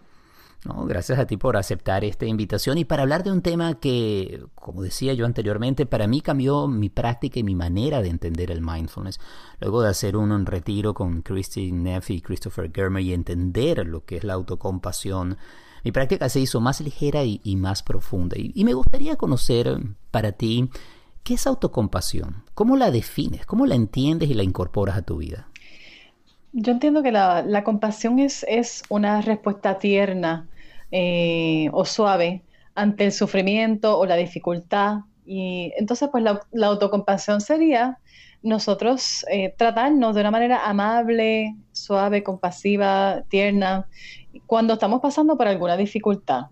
No, 0.64 0.86
gracias 0.86 1.18
a 1.18 1.26
ti 1.26 1.36
por 1.36 1.56
aceptar 1.56 2.04
esta 2.04 2.24
invitación 2.24 2.78
y 2.78 2.84
para 2.84 3.02
hablar 3.02 3.24
de 3.24 3.32
un 3.32 3.42
tema 3.42 3.74
que, 3.80 4.44
como 4.54 4.82
decía 4.82 5.12
yo 5.12 5.26
anteriormente, 5.26 5.86
para 5.86 6.06
mí 6.06 6.20
cambió 6.20 6.68
mi 6.68 6.88
práctica 6.88 7.40
y 7.40 7.42
mi 7.42 7.56
manera 7.56 8.00
de 8.00 8.10
entender 8.10 8.52
el 8.52 8.60
mindfulness. 8.60 9.18
Luego 9.58 9.82
de 9.82 9.88
hacer 9.88 10.16
un, 10.16 10.46
retiro 10.46 10.94
con 10.94 11.22
Christine 11.22 11.82
Neff 11.82 12.10
y 12.10 12.20
Christopher 12.20 12.70
Germer 12.72 13.02
y 13.02 13.12
entender 13.12 13.84
lo 13.84 14.04
que 14.04 14.18
es 14.18 14.24
la 14.24 14.34
autocompasión, 14.34 15.36
mi 15.82 15.90
práctica 15.90 16.28
se 16.28 16.38
hizo 16.38 16.60
más 16.60 16.80
ligera 16.80 17.24
y, 17.24 17.56
más 17.56 17.82
profunda. 17.82 18.36
Y, 18.38 18.64
me 18.64 18.74
gustaría 18.74 19.16
conocer 19.16 19.80
para 20.12 20.30
ti 20.30 20.70
qué 21.24 21.34
es 21.34 21.46
autocompasión, 21.46 22.44
cómo 22.54 22.76
la 22.76 22.90
defines, 22.90 23.46
cómo 23.46 23.66
la 23.66 23.74
entiendes 23.74 24.30
y 24.30 24.34
la 24.34 24.42
incorporas 24.42 24.96
a 24.96 25.02
tu 25.02 25.18
vida. 25.18 25.48
Yo 26.52 26.72
entiendo 26.72 27.02
que 27.02 27.12
la, 27.12 27.64
compasión 27.64 28.18
es, 28.18 28.82
una 28.90 29.22
respuesta 29.22 29.78
tierna 29.78 30.48
eh, 30.90 31.70
o 31.72 31.84
suave 31.84 32.42
ante 32.74 33.06
el 33.06 33.12
sufrimiento 33.12 33.98
o 33.98 34.04
la 34.04 34.16
dificultad. 34.16 34.98
Y 35.24 35.72
entonces, 35.78 36.10
pues 36.10 36.24
la, 36.24 36.66
autocompasión 36.66 37.40
sería 37.40 37.98
nosotros 38.42 39.24
eh, 39.30 39.54
tratarnos 39.56 40.14
de 40.14 40.20
una 40.20 40.30
manera 40.30 40.68
amable, 40.68 41.56
suave, 41.70 42.22
compasiva, 42.22 43.22
tierna, 43.28 43.86
cuando 44.46 44.74
estamos 44.74 45.00
pasando 45.00 45.38
por 45.38 45.46
alguna 45.48 45.76
dificultad. 45.76 46.46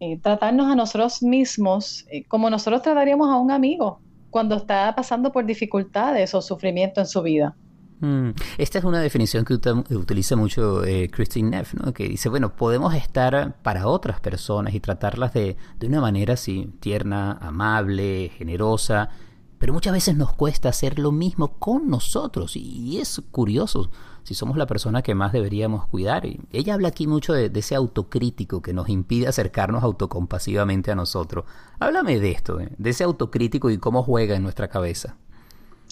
Eh, 0.00 0.18
tratarnos 0.20 0.70
a 0.70 0.74
nosotros 0.74 1.22
mismos 1.22 2.06
como 2.28 2.50
nosotros 2.50 2.82
trataríamos 2.82 3.30
a 3.30 3.36
un 3.36 3.50
amigo 3.50 4.00
cuando 4.36 4.56
está 4.56 4.94
pasando 4.94 5.32
por 5.32 5.46
dificultades 5.46 6.34
o 6.34 6.42
sufrimiento 6.42 7.00
en 7.00 7.06
su 7.06 7.22
vida. 7.22 7.56
Mm. 8.00 8.32
Esta 8.58 8.78
es 8.78 8.84
una 8.84 9.00
definición 9.00 9.46
que 9.46 9.54
utiliza 9.54 10.36
mucho 10.36 10.84
eh, 10.84 11.08
Christine 11.10 11.48
Neff, 11.48 11.72
¿no? 11.72 11.94
que 11.94 12.06
dice, 12.06 12.28
bueno, 12.28 12.54
podemos 12.54 12.92
estar 12.92 13.56
para 13.62 13.86
otras 13.86 14.20
personas 14.20 14.74
y 14.74 14.80
tratarlas 14.80 15.32
de, 15.32 15.56
de 15.78 15.86
una 15.86 16.02
manera 16.02 16.34
así, 16.34 16.70
tierna, 16.80 17.38
amable, 17.40 18.30
generosa, 18.36 19.08
pero 19.56 19.72
muchas 19.72 19.94
veces 19.94 20.18
nos 20.18 20.34
cuesta 20.34 20.68
hacer 20.68 20.98
lo 20.98 21.12
mismo 21.12 21.56
con 21.56 21.88
nosotros 21.88 22.56
y 22.56 22.98
es 22.98 23.22
curioso 23.30 23.90
si 24.26 24.34
somos 24.34 24.56
la 24.56 24.66
persona 24.66 25.02
que 25.02 25.14
más 25.14 25.32
deberíamos 25.32 25.86
cuidar. 25.86 26.26
Y 26.26 26.40
ella 26.52 26.74
habla 26.74 26.88
aquí 26.88 27.06
mucho 27.06 27.32
de, 27.32 27.48
de 27.48 27.60
ese 27.60 27.76
autocrítico 27.76 28.60
que 28.60 28.72
nos 28.72 28.88
impide 28.88 29.28
acercarnos 29.28 29.84
autocompasivamente 29.84 30.90
a 30.90 30.96
nosotros. 30.96 31.44
Háblame 31.78 32.18
de 32.18 32.32
esto, 32.32 32.58
de 32.58 32.90
ese 32.90 33.04
autocrítico 33.04 33.70
y 33.70 33.78
cómo 33.78 34.02
juega 34.02 34.34
en 34.34 34.42
nuestra 34.42 34.66
cabeza. 34.66 35.16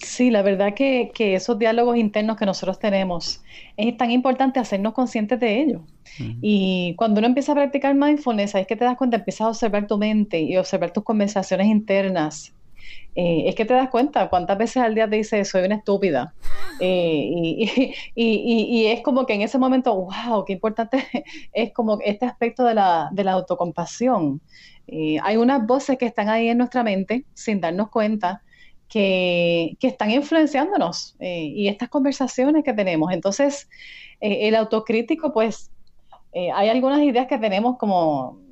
Sí, 0.02 0.30
la 0.30 0.42
verdad 0.42 0.74
que, 0.74 1.12
esos 1.16 1.58
diálogos 1.58 1.96
internos 1.96 2.36
que 2.36 2.44
nosotros 2.44 2.78
tenemos 2.78 3.42
es 3.76 3.96
tan 3.96 4.10
importante 4.10 4.58
hacernos 4.58 4.92
conscientes 4.92 5.38
de 5.40 5.62
ello. 5.62 5.80
Y 6.42 6.94
cuando 6.96 7.18
uno 7.18 7.28
empieza 7.28 7.52
a 7.52 7.54
practicar 7.54 7.94
mindfulness, 7.94 8.54
es 8.54 8.66
que 8.66 8.76
te 8.76 8.84
das 8.84 8.96
cuenta, 8.96 9.16
empiezas 9.16 9.42
a 9.42 9.48
observar 9.50 9.86
tu 9.86 9.96
mente 9.96 10.40
y 10.40 10.56
observar 10.56 10.92
tus 10.92 11.04
conversaciones 11.04 11.68
internas. 11.68 12.52
Eh, 13.16 13.44
es 13.46 13.54
que 13.54 13.64
te 13.64 13.74
das 13.74 13.90
cuenta 13.90 14.28
cuántas 14.28 14.58
veces 14.58 14.78
al 14.78 14.94
día 14.94 15.08
te 15.08 15.16
dices 15.16 15.48
soy 15.48 15.64
una 15.64 15.76
estúpida. 15.76 16.34
Eh, 16.80 17.94
y, 18.14 18.86
es 18.86 19.02
como 19.02 19.26
que 19.26 19.34
en 19.34 19.42
ese 19.42 19.58
momento, 19.58 19.94
wow, 19.94 20.44
qué 20.44 20.52
importante 20.52 21.04
es 21.52 21.72
como 21.72 21.98
este 22.04 22.26
aspecto 22.26 22.64
de 22.64 22.74
la, 22.74 23.08
de 23.12 23.24
la 23.24 23.32
autocompasión. 23.32 24.40
Eh, 24.86 25.18
hay 25.22 25.36
unas 25.36 25.66
voces 25.66 25.96
que 25.96 26.06
están 26.06 26.28
ahí 26.28 26.48
en 26.48 26.58
nuestra 26.58 26.82
mente 26.82 27.24
sin 27.34 27.60
darnos 27.60 27.88
cuenta 27.90 28.42
que, 28.88 29.76
están 29.80 30.10
influenciándonos 30.10 31.16
y 31.18 31.68
estas 31.68 31.88
conversaciones 31.88 32.64
que 32.64 32.72
tenemos. 32.72 33.12
Entonces, 33.12 33.68
el 34.20 34.54
autocrítico, 34.54 35.32
pues, 35.32 35.70
hay 36.32 36.68
algunas 36.68 37.00
ideas 37.02 37.26
que 37.26 37.38
tenemos 37.38 37.76
como 37.76 38.43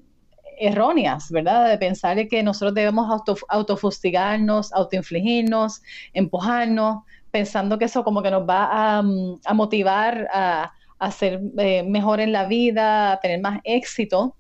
erróneas, 0.59 1.31
¿verdad? 1.31 1.69
De 1.69 1.79
pensar 1.79 2.29
que 2.29 2.43
nosotros 2.43 2.75
debemos 2.75 3.11
auto, 3.11 3.37
autofustigarnos, 3.49 4.73
autoinfligirnos, 4.73 5.83
empujarnos, 6.13 7.05
pensando 7.31 7.79
que 7.79 7.87
eso 7.87 8.05
como 8.05 8.23
que 8.23 8.31
nos 8.31 8.49
va 8.49 8.99
a, 8.99 9.03
mm, 9.03 9.41
motivar 9.55 10.29
a, 10.33 10.73
a 10.99 11.11
ser 11.11 11.41
mejor 11.85 12.21
en 12.21 12.33
la 12.33 12.47
vida, 12.47 13.13
a 13.13 13.21
tener 13.21 13.41
más 13.41 13.61
éxito. 13.65 14.37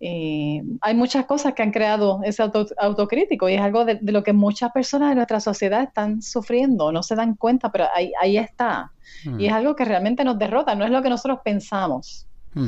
Eh, 0.00 0.62
hay 0.82 0.94
muchas 0.94 1.24
cosas 1.24 1.54
que 1.54 1.62
han 1.62 1.70
creado 1.70 2.20
ese 2.24 2.42
autocrítico 2.76 3.48
y 3.48 3.54
es 3.54 3.60
algo 3.62 3.86
de, 3.86 3.98
lo 4.02 4.22
que 4.22 4.34
muchas 4.34 4.70
personas 4.70 5.08
de 5.08 5.14
nuestra 5.14 5.40
sociedad 5.40 5.82
están 5.82 6.20
sufriendo, 6.20 6.92
no 6.92 7.02
se 7.02 7.14
dan 7.14 7.36
cuenta, 7.36 7.72
pero 7.72 7.86
ahí, 7.94 8.12
ahí 8.20 8.36
está. 8.36 8.92
Mm. 9.24 9.40
Y 9.40 9.46
es 9.46 9.52
algo 9.54 9.74
que 9.74 9.86
realmente 9.86 10.22
nos 10.22 10.38
derrota, 10.38 10.74
no 10.74 10.84
es 10.84 10.90
lo 10.90 11.00
que 11.00 11.08
nosotros 11.08 11.38
pensamos. 11.42 12.26
Mm. 12.52 12.66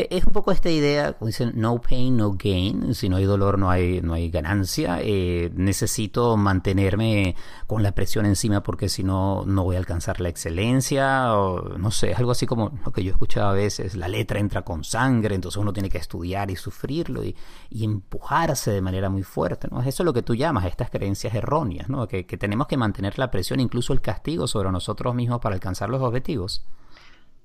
E-, 0.00 0.08
es 0.16 0.24
un 0.24 0.32
poco 0.32 0.50
esta 0.52 0.70
idea, 0.70 1.12
como 1.12 1.26
dicen, 1.26 1.52
no 1.56 1.80
pain, 1.80 2.16
no 2.16 2.32
gain. 2.32 2.94
Si 2.94 3.08
no 3.08 3.16
hay 3.16 3.24
dolor, 3.24 3.58
no 3.58 3.70
hay, 3.70 4.00
no 4.00 4.14
hay 4.14 4.30
ganancia. 4.30 4.98
Eh, 5.02 5.50
necesito 5.54 6.36
mantenerme 6.36 7.36
con 7.66 7.82
la 7.82 7.92
presión 7.92 8.24
encima 8.26 8.62
porque 8.62 8.88
si 8.88 9.04
no, 9.04 9.44
no 9.44 9.64
voy 9.64 9.76
a 9.76 9.78
alcanzar 9.78 10.20
la 10.20 10.28
excelencia. 10.30 11.34
O 11.36 11.76
no 11.78 11.90
sé, 11.90 12.14
algo 12.14 12.30
así 12.30 12.46
como 12.46 12.72
lo 12.84 12.92
que 12.92 13.04
yo 13.04 13.12
escuchaba 13.12 13.50
a 13.50 13.54
veces. 13.54 13.94
La 13.94 14.08
letra 14.08 14.40
entra 14.40 14.62
con 14.62 14.84
sangre, 14.84 15.34
entonces 15.34 15.60
uno 15.60 15.72
tiene 15.72 15.90
que 15.90 15.98
estudiar 15.98 16.50
y 16.50 16.56
sufrirlo 16.56 17.22
y, 17.24 17.36
empujarse 17.70 18.70
de 18.70 18.80
manera 18.80 19.08
muy 19.10 19.22
fuerte. 19.22 19.68
¿no? 19.70 19.80
Eso 19.80 20.02
es 20.02 20.04
lo 20.04 20.12
que 20.12 20.22
tú 20.22 20.34
llamas 20.34 20.66
estas 20.66 20.90
creencias 20.90 21.34
erróneas, 21.34 21.88
¿no? 21.88 22.06
que 22.06 22.24
tenemos 22.24 22.66
que 22.66 22.76
mantener 22.76 23.18
la 23.18 23.30
presión, 23.30 23.60
incluso 23.60 23.92
el 23.92 24.00
castigo 24.00 24.46
sobre 24.46 24.70
nosotros 24.70 25.14
mismos 25.14 25.40
para 25.40 25.54
alcanzar 25.54 25.88
los 25.90 26.02
objetivos. 26.02 26.64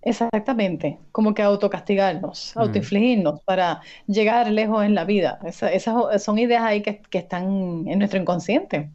Exactamente, 0.05 0.99
como 1.11 1.33
que 1.33 1.41
autocastigarnos, 1.41 2.53
mm. 2.55 2.59
autoinfligirnos 2.59 3.41
para 3.41 3.81
llegar 4.05 4.51
lejos 4.51 4.85
en 4.85 4.93
la 4.93 5.03
vida. 5.03 5.39
esas 5.43 6.23
son 6.23 6.37
ideas 6.37 6.61
ahí 6.61 6.83
que, 6.83 7.01
están 7.11 7.87
en 7.87 7.97
nuestro 7.97 8.19
inconsciente. 8.19 8.91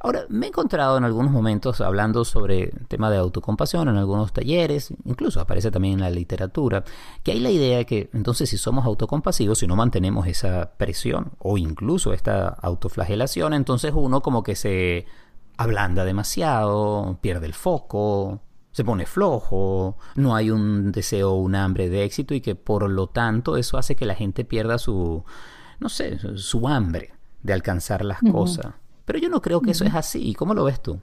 Ahora, 0.00 0.26
me 0.28 0.44
he 0.44 0.48
encontrado 0.50 0.98
en 0.98 1.04
algunos 1.04 1.32
momentos 1.32 1.80
hablando 1.80 2.26
sobre 2.26 2.64
el 2.64 2.86
tema 2.88 3.10
de 3.10 3.16
autocompasión 3.16 3.88
en 3.88 3.96
algunos 3.96 4.34
talleres, 4.34 4.92
incluso 5.06 5.40
aparece 5.40 5.70
también 5.70 5.94
en 5.94 6.00
la 6.00 6.10
literatura, 6.10 6.84
que 7.22 7.32
hay 7.32 7.40
la 7.40 7.50
idea 7.50 7.78
de 7.78 7.86
que 7.86 8.10
entonces 8.12 8.50
si 8.50 8.58
somos 8.58 8.84
autocompasivos, 8.84 9.60
si 9.60 9.66
no 9.66 9.76
mantenemos 9.76 10.26
esa 10.26 10.72
presión 10.76 11.32
o 11.38 11.56
incluso 11.56 12.12
esta 12.12 12.48
autoflagelación, 12.48 13.54
entonces 13.54 13.92
uno 13.94 14.20
como 14.20 14.42
que 14.42 14.56
se 14.56 15.06
ablanda 15.56 16.04
demasiado, 16.04 17.18
pierde 17.22 17.46
el 17.46 17.54
foco, 17.54 18.40
se 18.72 18.84
pone 18.84 19.06
flojo, 19.06 19.96
no 20.14 20.34
hay 20.34 20.50
un 20.50 20.92
deseo 20.92 21.32
un 21.34 21.54
hambre 21.54 21.88
de 21.88 22.04
éxito 22.04 22.34
y 22.34 22.40
que 22.40 22.54
por 22.54 22.88
lo 22.88 23.08
tanto 23.08 23.56
eso 23.56 23.78
hace 23.78 23.96
que 23.96 24.06
la 24.06 24.14
gente 24.14 24.44
pierda 24.44 24.78
su, 24.78 25.24
no 25.80 25.88
sé, 25.88 26.18
su 26.36 26.68
hambre 26.68 27.12
de 27.42 27.52
alcanzar 27.52 28.04
las 28.04 28.20
cosas. 28.20 28.74
Pero 29.04 29.18
yo 29.18 29.28
no 29.28 29.42
creo 29.42 29.60
que 29.60 29.72
eso 29.72 29.84
es 29.84 29.94
así. 29.94 30.34
¿Cómo 30.34 30.54
lo 30.54 30.64
ves 30.64 30.80
tú? 30.80 31.00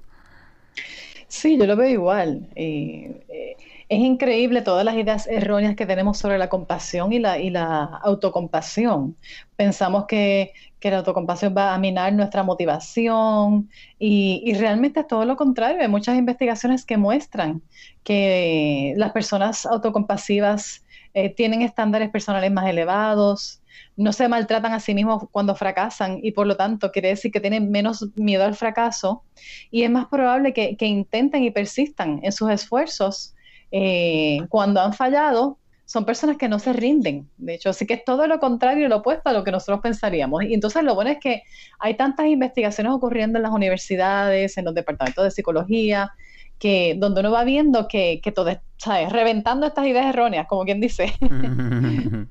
Sí, 1.27 1.57
yo 1.57 1.65
lo 1.65 1.75
veo 1.75 1.89
igual. 1.89 2.47
Eh, 2.55 3.25
eh, 3.27 3.57
es 3.89 4.00
increíble 4.00 4.62
todas 4.62 4.84
las 4.84 4.96
ideas 4.96 5.27
erróneas 5.27 5.75
que 5.75 5.86
tenemos 5.86 6.17
sobre 6.17 6.38
la 6.38 6.50
compasión 6.50 7.13
y 7.13 7.20
la, 7.20 7.39
y 7.39 7.50
la 7.50 7.84
autocompasión. 8.03 9.15
Pensamos 9.56 10.06
que, 10.08 10.53
la 10.82 11.00
autocompasión 11.00 11.53
va 11.58 11.74
a 11.74 11.77
minar 11.77 12.13
nuestra 12.13 12.44
motivación 12.44 13.70
y, 14.00 14.53
realmente 14.53 15.01
es 15.01 15.08
todo 15.08 15.25
lo 15.25 15.36
contrario. 15.36 15.82
Hay 15.82 15.89
muchas 15.89 16.17
investigaciones 16.17 16.86
que 16.86 16.96
muestran 16.96 17.62
que 18.06 18.94
las 18.96 19.12
personas 19.12 19.65
autocompasivas 19.65 20.86
eh, 21.13 21.29
tienen 21.29 21.62
estándares 21.62 22.10
personales 22.10 22.51
más 22.51 22.70
elevados, 22.70 23.62
no 23.98 24.13
se 24.13 24.29
maltratan 24.29 24.74
a 24.74 24.79
sí 24.79 24.94
mismos 24.94 25.24
cuando 25.32 25.56
fracasan 25.56 26.20
y 26.24 26.32
por 26.32 26.48
lo 26.48 26.56
tanto 26.56 26.91
quiere 26.91 27.10
decir 27.10 27.32
que 27.32 27.41
tienen 27.41 27.70
menos 27.70 28.06
miedo 28.15 28.46
al 28.46 28.56
fracaso 28.56 29.24
y 29.72 29.84
es 29.84 29.89
más 29.89 30.08
probable 30.08 30.53
que, 30.53 30.77
que 30.77 30.86
intenten 30.86 31.44
y 31.44 31.51
persistan 31.51 32.22
en 32.24 32.32
sus 32.32 32.50
esfuerzos 32.50 33.36
eh, 33.71 34.39
cuando 34.50 34.81
han 34.81 34.93
fallado, 34.93 35.57
son 35.86 36.03
personas 36.03 36.38
que 36.38 36.50
no 36.50 36.59
se 36.59 36.74
rinden. 36.74 37.29
De 37.38 37.55
hecho, 37.55 37.69
así 37.69 37.88
que 37.88 37.93
es 37.95 38.03
todo 38.03 38.27
lo 38.27 38.39
contrario, 38.39 38.89
lo 38.89 38.97
opuesto 38.97 39.29
a 39.29 39.33
lo 39.33 39.45
que 39.45 39.51
nosotros 39.51 39.79
pensaríamos. 39.81 40.43
Y 40.43 40.53
entonces 40.53 40.83
lo 40.83 40.95
bueno 40.95 41.12
es 41.12 41.17
que 41.19 41.43
hay 41.79 41.95
tantas 41.95 42.27
investigaciones 42.27 42.91
ocurriendo 42.91 43.39
en 43.39 43.43
las 43.43 43.53
universidades, 43.53 44.57
en 44.57 44.65
los 44.65 44.75
departamentos 44.75 45.24
de 45.24 45.31
psicología, 45.31 46.12
que 46.59 46.95
donde 46.97 47.21
uno 47.21 47.31
va 47.31 47.43
viendo 47.43 47.87
que, 47.87 48.19
que 48.21 48.31
todo, 48.31 48.49
¿sabes? 48.77 49.11
Reventando 49.11 49.67
estas 49.67 49.85
ideas 49.85 50.07
erróneas, 50.07 50.47
como 50.47 50.63
quien 50.63 50.79
dice. 50.79 51.13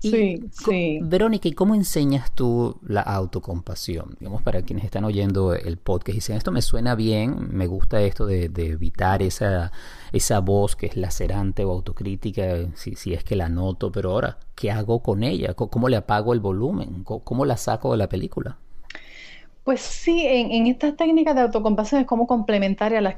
sí, 0.00 0.40
sí. 0.50 0.98
Verónica, 1.02 1.48
¿y 1.48 1.52
cómo 1.52 1.74
enseñas 1.74 2.32
tú 2.34 2.78
la 2.86 3.00
autocompasión? 3.02 4.16
Digamos, 4.18 4.42
para 4.42 4.62
quienes 4.62 4.84
están 4.84 5.04
oyendo 5.04 5.54
el 5.54 5.76
podcast 5.76 6.10
y 6.10 6.18
dicen, 6.18 6.36
esto 6.36 6.52
me 6.52 6.62
suena 6.62 6.94
bien, 6.94 7.48
me 7.50 7.66
gusta 7.66 8.00
esto 8.00 8.26
de, 8.26 8.50
evitar 8.56 9.22
esa, 9.22 9.72
esa 10.12 10.40
voz 10.40 10.76
que 10.76 10.86
es 10.86 10.96
lacerante 10.96 11.64
o 11.64 11.72
autocrítica, 11.72 12.68
si, 12.74 12.96
si 12.96 13.14
es 13.14 13.24
que 13.24 13.36
la 13.36 13.48
noto, 13.48 13.92
pero 13.92 14.12
ahora, 14.12 14.38
¿qué 14.54 14.70
hago 14.70 15.02
con 15.02 15.22
ella? 15.22 15.54
¿Cómo 15.54 15.88
le 15.88 15.96
apago 15.96 16.32
el 16.32 16.40
volumen? 16.40 17.04
¿Cómo 17.04 17.44
la 17.44 17.56
saco 17.56 17.92
de 17.92 17.98
la 17.98 18.08
película? 18.08 18.58
Pues 19.64 19.80
sí, 19.82 20.26
en, 20.26 20.66
estas 20.66 20.96
técnicas 20.96 21.34
de 21.34 21.42
autocompasión 21.42 22.00
es 22.00 22.06
como 22.06 22.26
complementaria 22.26 22.98
a 22.98 23.02
las, 23.02 23.16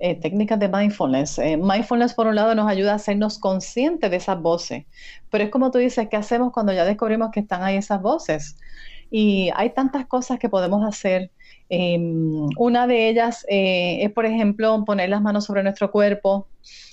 eh, 0.00 0.14
técnicas 0.20 0.58
de 0.58 0.68
mindfulness. 0.68 1.38
Eh, 1.38 1.56
mindfulness, 1.56 2.14
por 2.14 2.26
un 2.26 2.34
lado, 2.34 2.54
nos 2.54 2.68
ayuda 2.68 2.92
a 2.92 2.96
hacernos 2.96 3.38
conscientes 3.38 4.10
de 4.10 4.16
esas 4.16 4.40
voces, 4.40 4.86
pero 5.30 5.44
es 5.44 5.50
como 5.50 5.70
tú 5.70 5.78
dices, 5.78 6.08
¿qué 6.10 6.16
hacemos 6.16 6.52
cuando 6.52 6.72
ya 6.72 6.84
descubrimos 6.84 7.30
que 7.30 7.40
están 7.40 7.62
ahí 7.62 7.76
esas 7.76 8.02
voces? 8.02 8.56
Y 9.10 9.50
hay 9.54 9.70
tantas 9.70 10.06
cosas 10.06 10.38
que 10.38 10.48
podemos 10.48 10.86
hacer. 10.86 11.30
Em, 11.68 12.48
una 12.56 12.86
de 12.86 13.08
ellas 13.08 13.44
eh, 13.48 13.98
es, 14.02 14.12
por 14.12 14.26
ejemplo, 14.26 14.84
poner 14.84 15.08
las 15.08 15.22
manos 15.22 15.44
sobre 15.44 15.62
nuestro 15.62 15.90
cuerpo. 15.90 16.46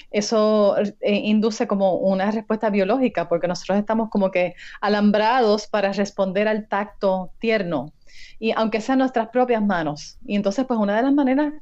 Eso 0.10 0.76
induce 1.04 1.68
como 1.68 1.96
una 1.96 2.32
respuesta 2.32 2.70
biológica, 2.70 3.28
porque 3.28 3.48
nosotros 3.48 3.78
estamos 3.78 4.10
como 4.10 4.32
que 4.32 4.56
alambrados 4.80 5.68
para 5.68 5.92
responder 5.92 6.48
al 6.48 6.68
tacto 6.70 7.32
tierno, 7.40 7.92
y 8.40 8.52
aunque 8.52 8.80
sean 8.80 9.00
nuestras 9.00 9.28
propias 9.30 9.62
manos. 9.62 10.18
Y 10.26 10.36
entonces, 10.36 10.66
pues 10.66 10.80
una 10.80 10.96
de 10.96 11.04
las 11.04 11.14
maneras 11.14 11.54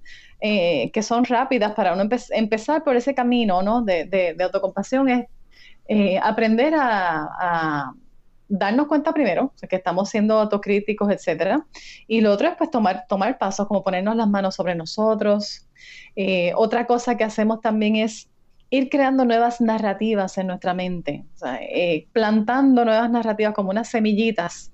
eh, 0.41 0.91
que 0.91 1.01
son 1.01 1.25
rápidas 1.25 1.73
para 1.73 1.93
uno 1.93 2.07
empezar 2.31 2.83
por 2.83 2.95
ese 2.95 3.15
camino 3.15 3.63
¿no? 3.63 3.81
de, 3.81 4.05
de, 4.05 4.43
autocompasión 4.43 5.07
es 5.09 5.25
eh, 5.87 6.19
aprender 6.21 6.73
a, 6.77 7.93
darnos 8.47 8.87
cuenta 8.87 9.13
primero 9.13 9.53
que 9.69 9.75
estamos 9.75 10.09
siendo 10.09 10.39
autocríticos, 10.39 11.11
etcétera. 11.11 11.65
Y 12.07 12.21
lo 12.21 12.31
otro 12.31 12.47
es 12.47 12.55
pues 12.57 12.71
tomar, 12.71 13.05
tomar 13.07 13.37
pasos 13.37 13.67
como 13.67 13.83
ponernos 13.83 14.15
las 14.15 14.27
manos 14.27 14.55
sobre 14.55 14.75
nosotros. 14.75 15.67
Eh, 16.15 16.53
otra 16.55 16.85
cosa 16.87 17.17
que 17.17 17.23
hacemos 17.23 17.61
también 17.61 17.95
es 17.95 18.29
ir 18.69 18.89
creando 18.89 19.25
nuevas 19.25 19.61
narrativas 19.61 20.37
en 20.37 20.47
nuestra 20.47 20.73
mente, 20.73 21.23
plantando 22.11 22.83
nuevas 22.83 23.09
narrativas 23.11 23.53
como 23.53 23.69
unas 23.69 23.87
semillitas 23.87 24.71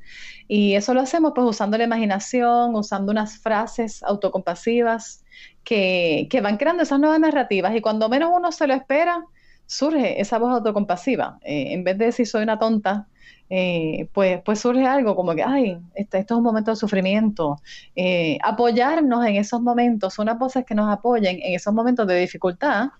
y 0.53 0.75
eso 0.75 0.93
lo 0.93 0.99
hacemos 0.99 1.31
pues 1.33 1.47
usando 1.47 1.77
la 1.77 1.85
imaginación, 1.85 2.75
usando 2.75 3.13
unas 3.13 3.37
frases 3.37 4.03
autocompasivas 4.03 5.23
que, 5.63 6.27
van 6.43 6.57
creando 6.57 6.83
esas 6.83 6.99
nuevas 6.99 7.21
narrativas 7.21 7.73
y 7.73 7.79
cuando 7.79 8.09
menos 8.09 8.31
uno 8.33 8.51
se 8.51 8.67
lo 8.67 8.73
espera, 8.73 9.23
surge 9.65 10.19
esa 10.19 10.39
voz 10.39 10.51
autocompasiva. 10.51 11.39
Eh, 11.43 11.71
en 11.71 11.85
vez 11.85 11.97
de 11.97 12.07
decir 12.07 12.27
soy 12.27 12.43
una 12.43 12.59
tonta, 12.59 13.07
eh, 13.53 14.07
pues, 14.13 14.41
pues 14.45 14.61
surge 14.61 14.87
algo 14.87 15.13
como 15.13 15.35
que, 15.35 15.43
ay, 15.43 15.77
este, 15.93 16.19
esto 16.19 16.35
es 16.35 16.37
un 16.37 16.43
momento 16.45 16.71
de 16.71 16.77
sufrimiento. 16.77 17.57
Eh, 17.97 18.37
apoyarnos 18.43 19.25
en 19.25 19.35
esos 19.35 19.61
momentos, 19.61 20.17
unas 20.19 20.39
voces 20.39 20.63
que 20.65 20.73
nos 20.73 20.89
apoyen 20.89 21.37
en 21.43 21.55
esos 21.55 21.73
momentos 21.73 22.07
de 22.07 22.17
dificultad, 22.17 22.91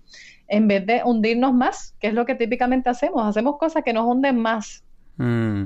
en 0.48 0.68
vez 0.68 0.84
de 0.84 1.00
hundirnos 1.04 1.54
más, 1.54 1.94
que 1.98 2.08
es 2.08 2.12
lo 2.12 2.26
que 2.26 2.34
típicamente 2.34 2.90
hacemos. 2.90 3.26
Hacemos 3.26 3.56
cosas 3.58 3.82
que 3.82 3.94
nos 3.94 4.04
hunden 4.04 4.36
más. 4.40 4.84
Mm. 5.16 5.64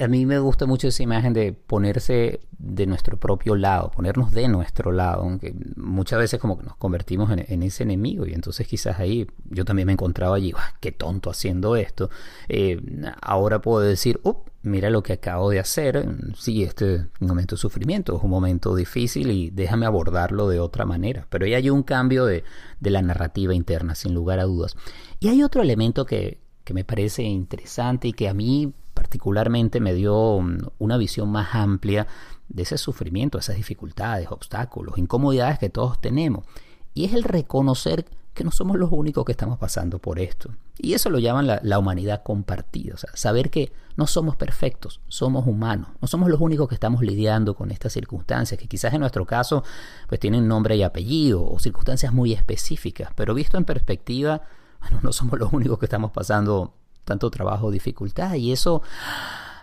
A 0.00 0.08
mí 0.08 0.26
me 0.26 0.38
gusta 0.40 0.66
mucho 0.66 0.88
esa 0.88 1.02
imagen 1.02 1.32
de 1.32 1.52
ponerse 1.52 2.40
de 2.58 2.86
nuestro 2.86 3.16
propio 3.16 3.54
lado, 3.54 3.90
ponernos 3.90 4.32
de 4.32 4.48
nuestro 4.48 4.90
lado, 4.90 5.22
aunque 5.22 5.54
muchas 5.76 6.18
veces 6.18 6.40
como 6.40 6.58
que 6.58 6.64
nos 6.64 6.76
convertimos 6.76 7.30
en, 7.30 7.62
ese 7.62 7.84
enemigo 7.84 8.26
y 8.26 8.34
entonces 8.34 8.66
quizás 8.66 8.98
ahí 8.98 9.28
yo 9.48 9.64
también 9.64 9.86
me 9.86 9.92
encontraba 9.92 10.36
allí, 10.36 10.52
qué 10.80 10.90
tonto 10.90 11.30
haciendo 11.30 11.76
esto. 11.76 12.10
Eh, 12.48 12.80
ahora 13.22 13.60
puedo 13.60 13.80
decir, 13.80 14.20
mira 14.62 14.90
lo 14.90 15.02
que 15.02 15.12
acabo 15.14 15.50
de 15.50 15.60
hacer, 15.60 16.08
sí, 16.36 16.64
este 16.64 16.94
es 16.96 17.00
un 17.20 17.28
momento 17.28 17.54
de 17.54 17.60
sufrimiento, 17.60 18.16
es 18.16 18.22
un 18.22 18.30
momento 18.30 18.74
difícil 18.74 19.30
y 19.30 19.50
déjame 19.50 19.86
abordarlo 19.86 20.48
de 20.48 20.58
otra 20.58 20.84
manera. 20.84 21.26
Pero 21.30 21.46
ahí 21.46 21.54
hay 21.54 21.70
un 21.70 21.84
cambio 21.84 22.26
de, 22.26 22.42
de 22.80 22.90
la 22.90 23.02
narrativa 23.02 23.54
interna, 23.54 23.94
sin 23.94 24.14
lugar 24.14 24.40
a 24.40 24.44
dudas. 24.44 24.76
Y 25.20 25.28
hay 25.28 25.44
otro 25.44 25.62
elemento 25.62 26.06
que, 26.06 26.38
que 26.68 26.74
me 26.74 26.84
parece 26.84 27.22
interesante 27.22 28.08
y 28.08 28.12
que 28.12 28.28
a 28.28 28.34
mí 28.34 28.74
particularmente 28.92 29.80
me 29.80 29.94
dio 29.94 30.38
mm, 30.38 30.58
una 30.78 30.98
visión 30.98 31.30
más 31.30 31.54
amplia 31.54 32.06
de 32.50 32.62
ese 32.62 32.76
sufrimiento, 32.76 33.38
esas 33.38 33.56
dificultades, 33.56 34.30
obstáculos, 34.30 34.98
incomodidades 34.98 35.58
que 35.58 35.70
todos 35.70 35.98
tenemos. 35.98 36.44
Y 36.92 37.06
es 37.06 37.14
el 37.14 37.22
reconocer 37.22 38.04
que 38.34 38.44
no 38.44 38.50
somos 38.50 38.76
los 38.76 38.92
únicos 38.92 39.24
que 39.24 39.32
estamos 39.32 39.58
pasando 39.58 39.98
por 39.98 40.18
esto. 40.18 40.50
Y 40.76 40.92
eso 40.92 41.08
lo 41.08 41.18
llaman 41.18 41.46
la, 41.46 41.78
humanidad 41.78 42.22
compartida, 42.22 42.96
o 42.96 42.98
sea, 42.98 43.12
saber 43.14 43.48
que 43.48 43.72
no 43.96 44.06
somos 44.06 44.36
perfectos, 44.36 45.00
somos 45.08 45.46
humanos, 45.46 45.88
no 46.02 46.06
somos 46.06 46.28
los 46.28 46.42
únicos 46.42 46.68
que 46.68 46.74
estamos 46.74 47.00
lidiando 47.00 47.54
con 47.54 47.70
estas 47.70 47.94
circunstancias, 47.94 48.60
que 48.60 48.68
quizás 48.68 48.92
en 48.92 49.00
nuestro 49.00 49.24
caso 49.24 49.64
pues 50.06 50.20
tienen 50.20 50.46
nombre 50.46 50.76
y 50.76 50.82
apellido 50.82 51.50
o 51.50 51.58
circunstancias 51.58 52.12
muy 52.12 52.34
específicas, 52.34 53.08
pero 53.16 53.32
visto 53.32 53.56
en 53.56 53.64
perspectiva 53.64 54.42
bueno, 54.80 55.00
no 55.02 55.12
somos 55.12 55.38
los 55.38 55.52
únicos 55.52 55.78
que 55.78 55.86
estamos 55.86 56.10
pasando 56.10 56.72
tanto 57.04 57.30
trabajo 57.30 57.70
dificultad 57.70 58.34
y 58.34 58.52
eso 58.52 58.82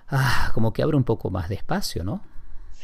ah, 0.09 0.51
como 0.53 0.73
que 0.73 0.81
abre 0.83 0.97
un 0.97 1.03
poco 1.03 1.29
más 1.29 1.49
de 1.49 1.55
espacio, 1.55 2.03
¿no? 2.03 2.21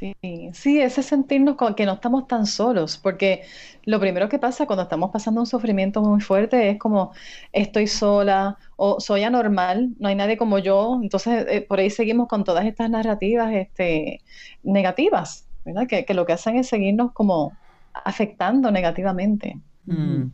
Sí, 0.02 0.16
sí, 0.54 0.82
ese 0.82 1.04
sentirnos 1.04 1.56
como 1.58 1.76
que 1.76 1.86
no 1.86 1.94
estamos 1.94 2.28
tan 2.28 2.48
solos, 2.48 2.98
porque 2.98 3.44
lo 3.86 4.00
primero 4.00 4.30
que 4.30 4.40
pasa 4.40 4.66
cuando 4.66 4.82
estamos 4.84 5.12
pasando 5.12 5.42
un 5.42 5.46
sufrimiento 5.46 6.02
muy 6.02 6.22
fuerte 6.22 6.72
es 6.72 6.80
como 6.80 7.12
estoy 7.54 7.86
sola 7.86 8.58
o 8.78 9.00
soy 9.00 9.22
anormal, 9.22 9.90
no 10.00 10.08
hay 10.08 10.16
nadie 10.16 10.38
como 10.38 10.58
yo, 10.58 11.00
entonces 11.04 11.46
eh, 11.48 11.62
por 11.62 11.78
ahí 11.80 11.92
seguimos 11.92 12.28
con 12.28 12.44
todas 12.44 12.66
estas 12.66 12.90
narrativas 12.90 13.54
este, 13.54 14.22
negativas, 14.64 15.46
¿verdad? 15.66 15.86
Que, 15.88 16.04
que 16.04 16.16
lo 16.16 16.26
que 16.26 16.34
hacen 16.34 16.56
es 16.56 16.68
seguirnos 16.68 17.12
como 17.12 17.56
afectando 17.94 18.72
negativamente. 18.72 19.60
Mm. 19.86 20.32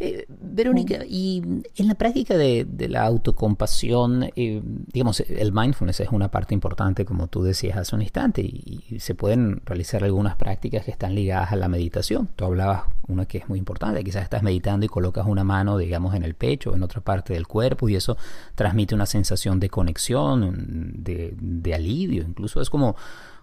Eh, 0.00 0.24
Verónica, 0.28 1.04
y 1.06 1.42
en 1.76 1.86
la 1.86 1.94
práctica 1.94 2.36
de, 2.36 2.66
la 2.88 3.04
autocompasión, 3.04 4.30
eh, 4.36 4.62
digamos, 4.64 5.20
el 5.20 5.52
mindfulness 5.52 6.00
es 6.00 6.08
una 6.10 6.30
parte 6.30 6.54
importante, 6.54 7.04
como 7.04 7.26
tú 7.28 7.42
decías 7.42 7.76
hace 7.76 7.94
un 7.94 8.02
instante, 8.02 8.42
y, 8.42 8.84
se 8.98 9.14
pueden 9.14 9.60
realizar 9.66 10.02
algunas 10.04 10.36
prácticas 10.36 10.84
que 10.84 10.90
están 10.90 11.14
ligadas 11.14 11.52
a 11.52 11.56
la 11.56 11.68
meditación. 11.68 12.28
Tú 12.36 12.44
hablabas 12.46 12.84
una 13.08 13.26
que 13.26 13.38
es 13.38 13.48
muy 13.48 13.58
importante, 13.58 14.02
quizás 14.02 14.22
estás 14.22 14.42
meditando 14.42 14.86
y 14.86 14.88
colocas 14.88 15.26
una 15.26 15.44
mano, 15.44 15.76
digamos, 15.76 16.14
en 16.14 16.22
el 16.22 16.34
pecho, 16.34 16.70
o 16.70 16.74
en 16.74 16.82
otra 16.82 17.00
parte 17.02 17.34
del 17.34 17.46
cuerpo, 17.46 17.88
y 17.88 17.96
eso 17.96 18.16
transmite 18.54 18.94
una 18.94 19.06
sensación 19.06 19.60
de 19.60 19.68
conexión, 19.68 20.94
de, 20.96 21.74
alivio, 21.74 22.24
incluso 22.26 22.60
es 22.62 22.70
como, 22.70 22.96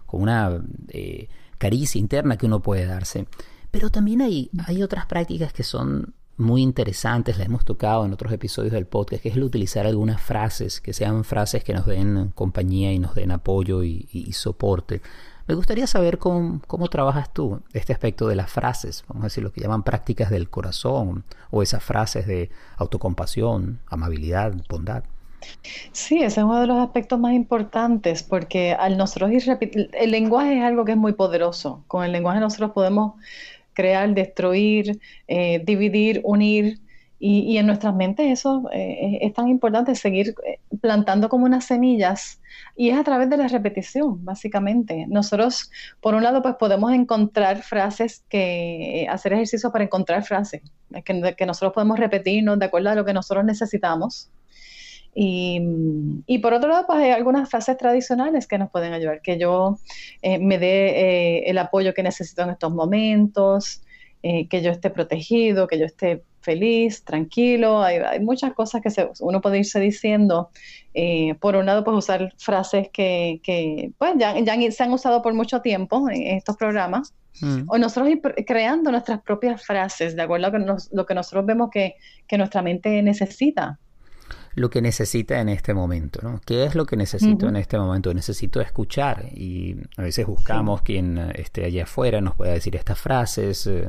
como 0.06 0.24
una 0.24 0.60
eh, 0.88 1.28
caricia 1.58 2.00
interna 2.00 2.36
que 2.36 2.46
uno 2.46 2.60
puede 2.60 2.86
darse. 2.86 3.26
Pero 3.74 3.90
también 3.90 4.22
hay, 4.22 4.52
hay 4.68 4.84
otras 4.84 5.04
prácticas 5.06 5.52
que 5.52 5.64
son 5.64 6.14
muy 6.36 6.62
interesantes, 6.62 7.38
las 7.38 7.48
hemos 7.48 7.64
tocado 7.64 8.04
en 8.04 8.12
otros 8.12 8.32
episodios 8.32 8.72
del 8.72 8.86
podcast, 8.86 9.20
que 9.20 9.30
es 9.30 9.34
el 9.34 9.42
utilizar 9.42 9.84
algunas 9.84 10.22
frases, 10.22 10.80
que 10.80 10.92
sean 10.92 11.24
frases 11.24 11.64
que 11.64 11.74
nos 11.74 11.84
den 11.84 12.30
compañía 12.36 12.92
y 12.92 13.00
nos 13.00 13.16
den 13.16 13.32
apoyo 13.32 13.82
y, 13.82 14.32
soporte. 14.32 15.02
Me 15.48 15.56
gustaría 15.56 15.88
saber 15.88 16.18
cómo, 16.18 16.60
cómo, 16.68 16.86
trabajas 16.86 17.32
tú 17.32 17.62
este 17.72 17.92
aspecto 17.92 18.28
de 18.28 18.36
las 18.36 18.48
frases, 18.48 19.02
vamos 19.08 19.24
a 19.24 19.26
decir 19.26 19.42
lo 19.42 19.50
que 19.50 19.60
llaman 19.60 19.82
prácticas 19.82 20.30
del 20.30 20.48
corazón, 20.48 21.24
o 21.50 21.60
esas 21.60 21.82
frases 21.82 22.28
de 22.28 22.50
autocompasión, 22.76 23.80
amabilidad, 23.88 24.54
bondad. 24.68 25.02
Sí, 25.92 26.22
ese 26.22 26.40
es 26.40 26.44
uno 26.44 26.60
de 26.60 26.66
los 26.66 26.78
aspectos 26.78 27.18
más 27.18 27.32
importantes 27.32 28.22
porque 28.22 28.72
al 28.72 28.96
nosotros 28.96 29.30
ir 29.32 29.42
el 29.92 30.10
lenguaje 30.10 30.58
es 30.58 30.64
algo 30.64 30.84
que 30.84 30.92
es 30.92 30.98
muy 30.98 31.12
poderoso. 31.12 31.84
Con 31.86 32.04
el 32.04 32.12
lenguaje 32.12 32.40
nosotros 32.40 32.70
podemos 32.72 33.14
crear, 33.74 34.14
destruir, 34.14 35.00
eh, 35.28 35.62
dividir, 35.64 36.20
unir. 36.24 36.80
Y, 37.26 37.56
en 37.56 37.66
nuestras 37.66 37.94
mentes 37.94 38.26
eso 38.26 38.68
eh, 38.70 39.18
es 39.22 39.32
tan 39.32 39.48
importante, 39.48 39.94
seguir 39.94 40.34
eh, 40.46 40.58
plantando 40.82 41.30
como 41.30 41.46
unas 41.46 41.64
semillas. 41.64 42.38
Y 42.76 42.90
es 42.90 42.98
a 42.98 43.04
través 43.04 43.30
de 43.30 43.38
la 43.38 43.48
repetición, 43.48 44.22
básicamente. 44.24 45.06
Nosotros, 45.08 45.70
por 46.02 46.14
un 46.14 46.22
lado, 46.22 46.42
pues 46.42 46.56
podemos 46.56 46.92
encontrar 46.92 47.62
frases 47.62 48.24
que, 48.28 49.06
hacer 49.08 49.32
ejercicios 49.32 49.72
para 49.72 49.84
encontrar 49.84 50.22
frases, 50.22 50.60
que, 51.04 51.34
que 51.34 51.46
nosotros 51.46 51.72
podemos 51.72 51.98
repetirnos 51.98 52.58
de 52.58 52.66
acuerdo 52.66 52.90
a 52.90 52.94
lo 52.94 53.06
que 53.06 53.14
nosotros 53.14 53.44
necesitamos. 53.44 54.30
Y, 55.14 56.38
por 56.42 56.54
otro 56.54 56.68
lado, 56.68 56.86
pues 56.86 56.98
hay 56.98 57.10
algunas 57.10 57.48
frases 57.48 57.76
tradicionales 57.76 58.46
que 58.46 58.58
nos 58.58 58.70
pueden 58.70 58.92
ayudar, 58.92 59.22
que 59.22 59.38
yo 59.38 59.78
eh, 60.22 60.38
me 60.38 60.58
dé 60.58 60.88
eh, 60.88 61.50
el 61.50 61.58
apoyo 61.58 61.94
que 61.94 62.02
necesito 62.02 62.42
en 62.42 62.50
estos 62.50 62.72
momentos, 62.72 63.82
eh, 64.22 64.48
que 64.48 64.62
yo 64.62 64.72
esté 64.72 64.90
protegido, 64.90 65.68
que 65.68 65.78
yo 65.78 65.86
esté 65.86 66.24
feliz, 66.40 67.04
tranquilo. 67.04 67.82
Hay, 67.82 68.20
muchas 68.20 68.52
cosas 68.54 68.82
que 68.82 68.90
uno 69.20 69.40
puede 69.40 69.58
irse 69.58 69.78
diciendo. 69.78 70.50
por 71.40 71.56
un 71.56 71.66
lado, 71.66 71.84
pues 71.84 71.96
usar 71.96 72.34
frases 72.36 72.88
que, 72.92 73.40
que 73.42 73.92
pues 73.98 74.14
ya, 74.18 74.38
ya, 74.40 74.70
se 74.70 74.82
han 74.82 74.92
usado 74.92 75.22
por 75.22 75.32
mucho 75.32 75.60
tiempo 75.62 76.08
en 76.10 76.36
estos 76.36 76.56
programas. 76.56 77.14
Mm. 77.40 77.64
O 77.68 77.78
nosotros 77.78 78.10
ir 78.10 78.20
creando 78.46 78.90
nuestras 78.90 79.20
propias 79.22 79.64
frases, 79.64 80.14
de 80.14 80.22
acuerdo 80.22 80.46
a 80.46 80.76
lo 80.92 81.06
que 81.06 81.14
nosotros 81.14 81.46
vemos 81.46 81.70
que, 81.70 81.94
que 82.28 82.38
nuestra 82.38 82.62
mente 82.62 83.02
necesita 83.02 83.78
lo 84.54 84.70
que 84.70 84.82
necesita 84.82 85.40
en 85.40 85.48
este 85.48 85.74
momento, 85.74 86.20
¿no? 86.22 86.40
¿Qué 86.44 86.64
es 86.64 86.74
lo 86.74 86.86
que 86.86 86.96
necesito 86.96 87.48
en 87.48 87.56
este 87.56 87.78
momento? 87.78 88.12
Necesito 88.14 88.60
escuchar 88.60 89.26
y 89.34 89.76
a 89.96 90.02
veces 90.02 90.26
buscamos 90.26 90.82
quien 90.82 91.18
esté 91.34 91.64
allá 91.64 91.84
afuera 91.84 92.20
nos 92.20 92.34
pueda 92.34 92.52
decir 92.52 92.76
estas 92.76 92.98
frases, 92.98 93.66
eh, 93.66 93.88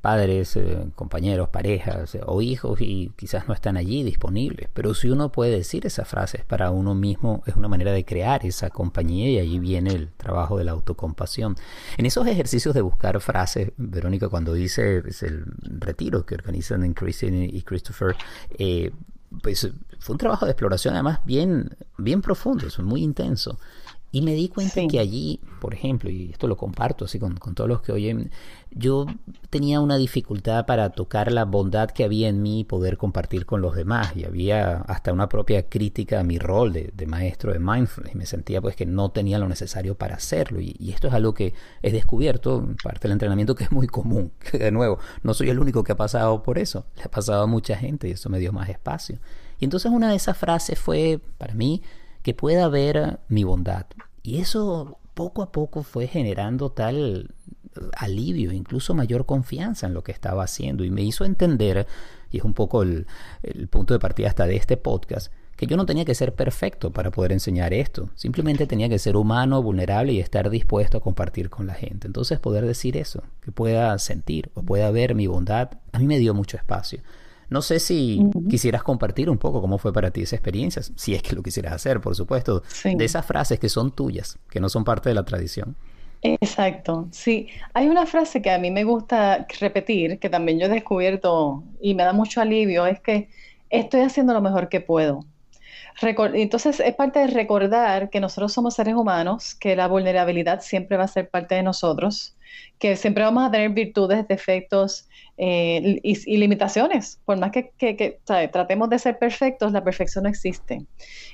padres, 0.00 0.56
eh, 0.56 0.86
compañeros, 0.94 1.48
parejas 1.50 2.14
eh, 2.14 2.20
o 2.24 2.40
hijos 2.40 2.80
y 2.80 3.12
quizás 3.16 3.46
no 3.48 3.54
están 3.54 3.76
allí 3.76 4.02
disponibles. 4.02 4.68
Pero 4.72 4.94
si 4.94 5.10
uno 5.10 5.30
puede 5.30 5.52
decir 5.52 5.86
esas 5.86 6.08
frases 6.08 6.44
para 6.44 6.70
uno 6.70 6.94
mismo, 6.94 7.42
es 7.46 7.56
una 7.56 7.68
manera 7.68 7.92
de 7.92 8.04
crear 8.04 8.44
esa 8.46 8.70
compañía 8.70 9.28
y 9.28 9.38
ahí 9.38 9.58
viene 9.58 9.90
el 9.90 10.08
trabajo 10.08 10.56
de 10.56 10.64
la 10.64 10.72
autocompasión. 10.72 11.56
En 11.98 12.06
esos 12.06 12.26
ejercicios 12.26 12.74
de 12.74 12.80
buscar 12.80 13.20
frases, 13.20 13.72
Verónica, 13.76 14.28
cuando 14.28 14.54
dice 14.54 15.02
es 15.06 15.22
el 15.22 15.44
retiro 15.60 16.24
que 16.24 16.34
organizan 16.34 16.84
en 16.84 16.94
Christine 16.94 17.44
y 17.44 17.62
Christopher, 17.62 18.16
eh, 18.58 18.92
pues 19.42 19.70
fue 20.00 20.14
un 20.14 20.18
trabajo 20.18 20.46
de 20.46 20.52
exploración 20.52 20.94
además 20.94 21.20
bien, 21.24 21.76
bien 21.98 22.22
profundo, 22.22 22.66
muy 22.82 23.02
intenso. 23.02 23.58
Y 24.12 24.22
me 24.22 24.34
di 24.34 24.48
cuenta 24.48 24.80
que 24.88 24.98
allí, 24.98 25.38
por 25.60 25.72
ejemplo, 25.72 26.10
y 26.10 26.30
esto 26.32 26.48
lo 26.48 26.56
comparto 26.56 27.04
así 27.04 27.20
con, 27.20 27.36
todos 27.36 27.68
los 27.68 27.80
que 27.80 27.92
oyen, 27.92 28.32
yo 28.72 29.06
tenía 29.50 29.80
una 29.80 29.98
dificultad 29.98 30.66
para 30.66 30.90
tocar 30.90 31.30
la 31.30 31.44
bondad 31.44 31.90
que 31.90 32.02
había 32.02 32.28
en 32.28 32.42
mí 32.42 32.60
y 32.60 32.64
poder 32.64 32.96
compartir 32.96 33.46
con 33.46 33.60
los 33.60 33.76
demás. 33.76 34.16
Y 34.16 34.24
había 34.24 34.78
hasta 34.78 35.12
una 35.12 35.28
propia 35.28 35.68
crítica 35.68 36.18
a 36.18 36.24
mi 36.24 36.38
rol 36.40 36.72
de, 36.72 37.06
maestro 37.06 37.52
de 37.52 37.60
mindfulness. 37.60 38.14
Y 38.14 38.18
me 38.18 38.26
sentía 38.26 38.60
pues 38.60 38.74
que 38.74 38.84
no 38.84 39.12
tenía 39.12 39.38
lo 39.38 39.48
necesario 39.48 39.94
para 39.94 40.16
hacerlo. 40.16 40.60
Y, 40.60 40.74
y, 40.80 40.90
esto 40.90 41.06
es 41.06 41.14
algo 41.14 41.32
que 41.32 41.54
he 41.80 41.92
descubierto, 41.92 42.66
parte 42.82 43.02
del 43.02 43.12
entrenamiento, 43.12 43.54
que 43.54 43.64
es 43.64 43.70
muy 43.70 43.86
común. 43.86 44.32
Que 44.40 44.58
de 44.58 44.72
nuevo, 44.72 44.98
no 45.22 45.34
soy 45.34 45.50
el 45.50 45.60
único 45.60 45.84
que 45.84 45.92
ha 45.92 45.96
pasado 45.96 46.42
por 46.42 46.58
eso. 46.58 46.84
Le 46.96 47.04
ha 47.04 47.10
pasado 47.10 47.44
a 47.44 47.46
mucha 47.46 47.76
gente 47.76 48.08
y 48.08 48.12
eso 48.12 48.28
me 48.28 48.40
dio 48.40 48.52
más 48.52 48.68
espacio. 48.70 49.20
Y 49.60 49.64
entonces 49.64 49.92
una 49.92 50.10
de 50.10 50.16
esas 50.16 50.36
frases 50.36 50.78
fue, 50.78 51.20
para 51.38 51.54
mí, 51.54 51.82
que 52.22 52.34
pueda 52.34 52.68
ver 52.68 53.20
mi 53.28 53.44
bondad. 53.44 53.86
Y 54.22 54.38
eso 54.38 54.98
poco 55.14 55.42
a 55.42 55.52
poco 55.52 55.82
fue 55.82 56.06
generando 56.06 56.70
tal 56.70 57.34
alivio, 57.96 58.52
incluso 58.52 58.94
mayor 58.94 59.26
confianza 59.26 59.86
en 59.86 59.94
lo 59.94 60.02
que 60.02 60.12
estaba 60.12 60.44
haciendo 60.44 60.84
y 60.84 60.90
me 60.90 61.02
hizo 61.02 61.24
entender, 61.24 61.86
y 62.30 62.38
es 62.38 62.44
un 62.44 62.54
poco 62.54 62.82
el, 62.82 63.06
punto 63.70 63.94
de 63.94 64.00
partida 64.00 64.28
hasta 64.28 64.46
de 64.46 64.56
este 64.56 64.76
podcast, 64.76 65.32
que 65.56 65.66
yo 65.66 65.76
no 65.76 65.86
tenía 65.86 66.04
que 66.04 66.14
ser 66.14 66.34
perfecto 66.34 66.90
para 66.90 67.10
poder 67.10 67.32
enseñar 67.32 67.74
esto, 67.74 68.08
simplemente 68.14 68.66
tenía 68.66 68.88
que 68.88 68.98
ser 68.98 69.16
humano, 69.16 69.62
vulnerable 69.62 70.12
y 70.12 70.20
estar 70.20 70.48
dispuesto 70.50 70.98
a 70.98 71.00
compartir 71.00 71.50
con 71.50 71.66
la 71.66 71.74
gente. 71.74 72.06
Entonces 72.06 72.38
poder 72.40 72.66
decir 72.66 72.96
eso, 72.96 73.22
que 73.42 73.52
pueda 73.52 73.98
sentir 73.98 74.50
o 74.54 74.62
pueda 74.62 74.90
ver 74.90 75.14
mi 75.14 75.26
bondad, 75.26 75.70
a 75.92 75.98
mí 75.98 76.06
me 76.06 76.18
dio 76.18 76.34
mucho 76.34 76.56
espacio. 76.56 77.00
No 77.50 77.62
sé 77.62 77.80
si 77.80 78.22
quisieras 78.48 78.82
compartir 78.82 79.28
un 79.28 79.36
poco 79.36 79.60
cómo 79.60 79.76
fue 79.76 79.92
para 79.92 80.10
ti 80.10 80.22
esa 80.22 80.36
experiencia, 80.36 80.82
si 80.94 81.14
es 81.14 81.22
que 81.22 81.34
lo 81.34 81.42
quisieras 81.42 81.72
hacer, 81.74 82.00
por 82.00 82.14
supuesto, 82.14 82.62
de 82.84 83.04
esas 83.04 83.26
frases 83.26 83.58
que 83.58 83.68
son 83.68 83.90
tuyas, 83.90 84.38
que 84.48 84.60
no 84.60 84.68
son 84.68 84.84
parte 84.84 85.08
de 85.08 85.14
la 85.16 85.24
tradición. 85.24 85.76
Exacto, 86.22 87.08
sí. 87.10 87.48
Hay 87.74 87.88
una 87.88 88.06
frase 88.06 88.40
que 88.42 88.50
a 88.50 88.58
mí 88.58 88.70
me 88.70 88.84
gusta 88.84 89.46
repetir, 89.58 90.18
que 90.18 90.28
también 90.28 90.58
yo 90.58 90.66
he 90.66 90.68
descubierto 90.68 91.64
y 91.80 91.94
me 91.94 92.04
da 92.04 92.12
mucho 92.12 92.40
alivio, 92.40 92.86
es 92.86 93.00
que 93.00 93.28
estoy 93.68 94.02
haciendo 94.02 94.32
lo 94.32 94.40
mejor 94.40 94.68
que 94.68 94.80
puedo. 94.80 95.24
Entonces 96.02 96.80
es 96.80 96.94
parte 96.94 97.18
de 97.18 97.26
recordar 97.26 98.10
que 98.10 98.20
nosotros 98.20 98.52
somos 98.52 98.74
seres 98.74 98.94
humanos, 98.94 99.54
que 99.54 99.76
la 99.76 99.88
vulnerabilidad 99.88 100.60
siempre 100.60 100.96
va 100.96 101.04
a 101.04 101.08
ser 101.08 101.28
parte 101.28 101.56
de 101.56 101.62
nosotros, 101.62 102.36
que 102.78 102.96
siempre 102.96 103.24
vamos 103.24 103.46
a 103.46 103.50
tener 103.50 103.70
virtudes, 103.70 104.26
defectos 104.26 105.08
eh, 105.36 106.00
y, 106.02 106.36
limitaciones. 106.38 107.20
Por 107.24 107.38
más 107.38 107.50
que, 107.52 108.20
tratemos 108.52 108.88
de 108.88 108.98
ser 108.98 109.18
perfectos, 109.18 109.72
la 109.72 109.84
perfección 109.84 110.24
no 110.24 110.30
existe. 110.30 110.86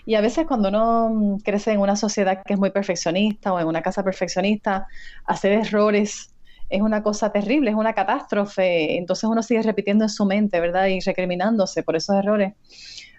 Y 0.04 0.16
a 0.16 0.20
veces 0.20 0.46
cuando 0.46 0.68
uno 0.68 1.38
crece 1.44 1.72
en 1.72 1.80
una 1.80 1.96
sociedad 1.96 2.42
que 2.44 2.54
es 2.54 2.58
muy 2.58 2.70
perfeccionista 2.70 3.52
o 3.52 3.60
en 3.60 3.66
una 3.66 3.82
casa 3.82 4.02
perfeccionista, 4.02 4.86
hacer 5.24 5.52
errores 5.52 6.32
es 6.68 6.82
una 6.82 7.02
cosa 7.02 7.30
terrible, 7.30 7.70
es 7.70 7.76
una 7.76 7.92
catástrofe. 7.92 8.96
Entonces 8.96 9.24
uno 9.24 9.42
sigue 9.42 9.62
repitiendo 9.62 10.04
en 10.04 10.10
su 10.10 10.24
mente, 10.24 10.60
¿verdad? 10.60 10.86
Y 10.86 11.00
recriminándose 11.00 11.82
por 11.82 11.96
esos 11.96 12.16
errores. 12.16 12.54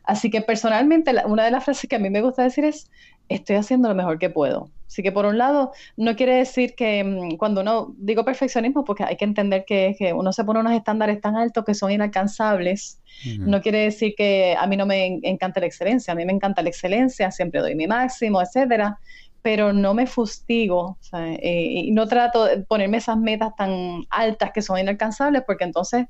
Así 0.04 0.30
que 0.30 0.42
personalmente 0.42 1.14
una 1.26 1.44
de 1.44 1.52
las 1.52 1.66
frases 1.66 1.90
que 1.90 1.98
a 1.98 2.00
mí 2.00 2.10
me 2.10 2.22
gusta 2.22 2.44
decir 2.44 2.64
es, 2.64 2.90
estoy 3.30 3.56
haciendo 3.56 3.90
lo 3.90 3.96
mejor 3.96 4.20
que 4.20 4.30
puedo. 4.30 4.72
Así 4.88 5.04
que 5.04 5.12
por 5.12 5.26
un 5.26 5.38
lado, 5.38 5.74
no 5.98 6.16
quiere 6.16 6.36
decir 6.36 6.74
que 6.76 7.04
mm, 7.04 7.36
cuando 7.36 7.62
uno 7.62 7.94
digo 7.98 8.24
perfeccionismo, 8.24 8.86
porque 8.86 9.04
hay 9.04 9.18
que 9.18 9.26
entender 9.26 9.66
que, 9.68 9.96
que 10.00 10.13
uno 10.13 10.32
se 10.32 10.46
pone 10.46 10.62
unos 10.62 10.74
estándares 10.74 11.20
tan 11.20 11.36
altos 11.36 11.66
que 11.66 11.74
son 11.74 11.92
inalcanzables, 11.92 13.02
no 13.40 13.62
quiere 13.62 13.80
decir 13.80 14.13
que 14.16 14.56
a 14.58 14.68
mí 14.68 14.78
no 14.78 14.86
me 14.86 15.20
encanta 15.24 15.60
la 15.60 15.66
excelencia, 15.66 16.13
a 16.13 16.16
mí 16.16 16.24
me 16.24 16.34
encanta 16.34 16.62
la 16.62 16.70
excelencia, 16.70 17.32
siempre 17.32 17.60
doy 17.62 17.76
mi 17.76 17.88
máximo, 17.88 18.42
etcétera, 18.42 19.00
pero 19.48 19.72
no 19.72 19.94
me 19.94 20.08
fustigo 20.08 20.98
eh, 21.14 21.86
y 21.86 21.92
no 21.92 22.06
trato 22.06 22.44
de 22.44 22.58
ponerme 22.64 22.98
esas 22.98 23.16
metas 23.16 23.56
tan 23.56 24.04
altas 24.10 24.52
que 24.54 24.62
son 24.62 24.78
inalcanzables, 24.78 25.44
porque 25.48 25.64
entonces 25.64 26.08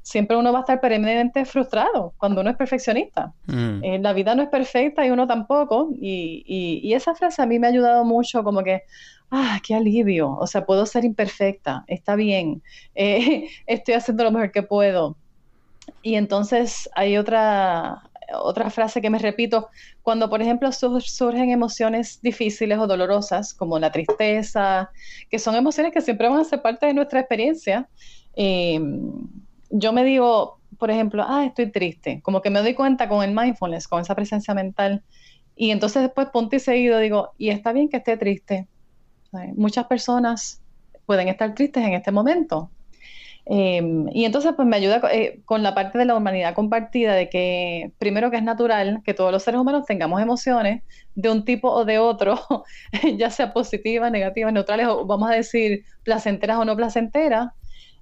siempre 0.00 0.38
uno 0.38 0.54
va 0.54 0.60
a 0.60 0.62
estar 0.62 0.80
permanentemente 0.80 1.44
frustrado 1.44 2.14
cuando 2.16 2.40
uno 2.40 2.48
es 2.48 2.56
perfeccionista. 2.56 3.34
Mm. 3.44 3.84
Eh, 3.84 3.98
la 3.98 4.14
vida 4.14 4.34
no 4.34 4.42
es 4.42 4.48
perfecta 4.48 5.04
y 5.04 5.10
uno 5.10 5.26
tampoco. 5.26 5.90
Y, 6.00 6.42
y, 6.82 6.94
esa 6.94 7.14
frase 7.14 7.42
a 7.42 7.46
mí 7.46 7.58
me 7.58 7.66
ha 7.66 7.70
ayudado 7.70 8.06
mucho 8.06 8.42
como 8.42 8.62
que, 8.62 8.84
ah, 9.30 9.60
qué 9.62 9.74
alivio. 9.74 10.30
O 10.30 10.46
sea, 10.46 10.64
puedo 10.64 10.86
ser 10.86 11.04
imperfecta, 11.04 11.84
está 11.88 12.16
bien, 12.16 12.62
eh, 12.94 13.50
estoy 13.66 13.96
haciendo 13.96 14.24
lo 14.24 14.30
mejor 14.30 14.50
que 14.50 14.62
puedo. 14.62 15.14
Y 16.00 16.14
entonces 16.14 16.88
hay 16.94 17.18
otra, 17.18 18.07
otra 18.34 18.70
frase 18.70 19.00
que 19.00 19.10
me 19.10 19.18
repito, 19.18 19.68
cuando 20.02 20.28
por 20.28 20.42
ejemplo 20.42 20.70
surgen 20.72 21.50
emociones 21.50 22.20
difíciles 22.22 22.78
o 22.78 22.86
dolorosas, 22.86 23.54
como 23.54 23.78
la 23.78 23.90
tristeza, 23.90 24.90
que 25.30 25.38
son 25.38 25.54
emociones 25.54 25.92
que 25.92 26.00
siempre 26.00 26.28
van 26.28 26.40
a 26.40 26.44
ser 26.44 26.62
parte 26.62 26.86
de 26.86 26.94
nuestra 26.94 27.20
experiencia, 27.20 27.88
eh, 28.36 28.80
yo 29.70 29.92
me 29.92 30.04
digo, 30.04 30.58
por 30.78 30.90
ejemplo, 30.90 31.24
ah, 31.26 31.44
estoy 31.44 31.70
triste, 31.70 32.20
como 32.22 32.40
que 32.40 32.50
me 32.50 32.60
doy 32.60 32.74
cuenta 32.74 33.08
con 33.08 33.22
el 33.22 33.34
mindfulness, 33.34 33.88
con 33.88 34.00
esa 34.00 34.14
presencia 34.14 34.54
mental, 34.54 35.02
y 35.56 35.70
entonces 35.70 36.02
después 36.02 36.28
punto 36.28 36.56
y 36.56 36.60
seguido 36.60 36.98
digo, 36.98 37.32
y 37.36 37.50
está 37.50 37.72
bien 37.72 37.88
que 37.88 37.96
esté 37.98 38.16
triste. 38.16 38.68
Muchas 39.56 39.86
personas 39.86 40.62
pueden 41.04 41.28
estar 41.28 41.54
tristes 41.54 41.84
en 41.84 41.94
este 41.94 42.12
momento. 42.12 42.70
Em, 43.50 44.06
y 44.12 44.26
entonces 44.26 44.52
pues 44.54 44.68
me 44.68 44.76
ayuda 44.76 45.00
eh, 45.10 45.40
con 45.46 45.62
la 45.62 45.74
parte 45.74 45.96
de 45.96 46.04
la 46.04 46.14
humanidad 46.14 46.54
compartida, 46.54 47.14
de 47.14 47.30
que 47.30 47.92
primero 47.98 48.30
que 48.30 48.36
es 48.36 48.42
natural 48.42 49.00
que 49.04 49.14
todos 49.14 49.32
los 49.32 49.42
seres 49.42 49.58
humanos 49.58 49.86
tengamos 49.86 50.20
emociones 50.20 50.82
de 51.14 51.30
un 51.30 51.46
tipo 51.46 51.70
o 51.70 51.86
de 51.86 51.98
otro, 51.98 52.38
ya 53.16 53.30
sea 53.30 53.54
positivas, 53.54 54.12
negativas, 54.12 54.52
neutrales, 54.52 54.88
o 54.88 55.06
vamos 55.06 55.30
a 55.30 55.34
decir 55.34 55.84
placenteras 56.02 56.58
o 56.58 56.66
no 56.66 56.76
placenteras, 56.76 57.48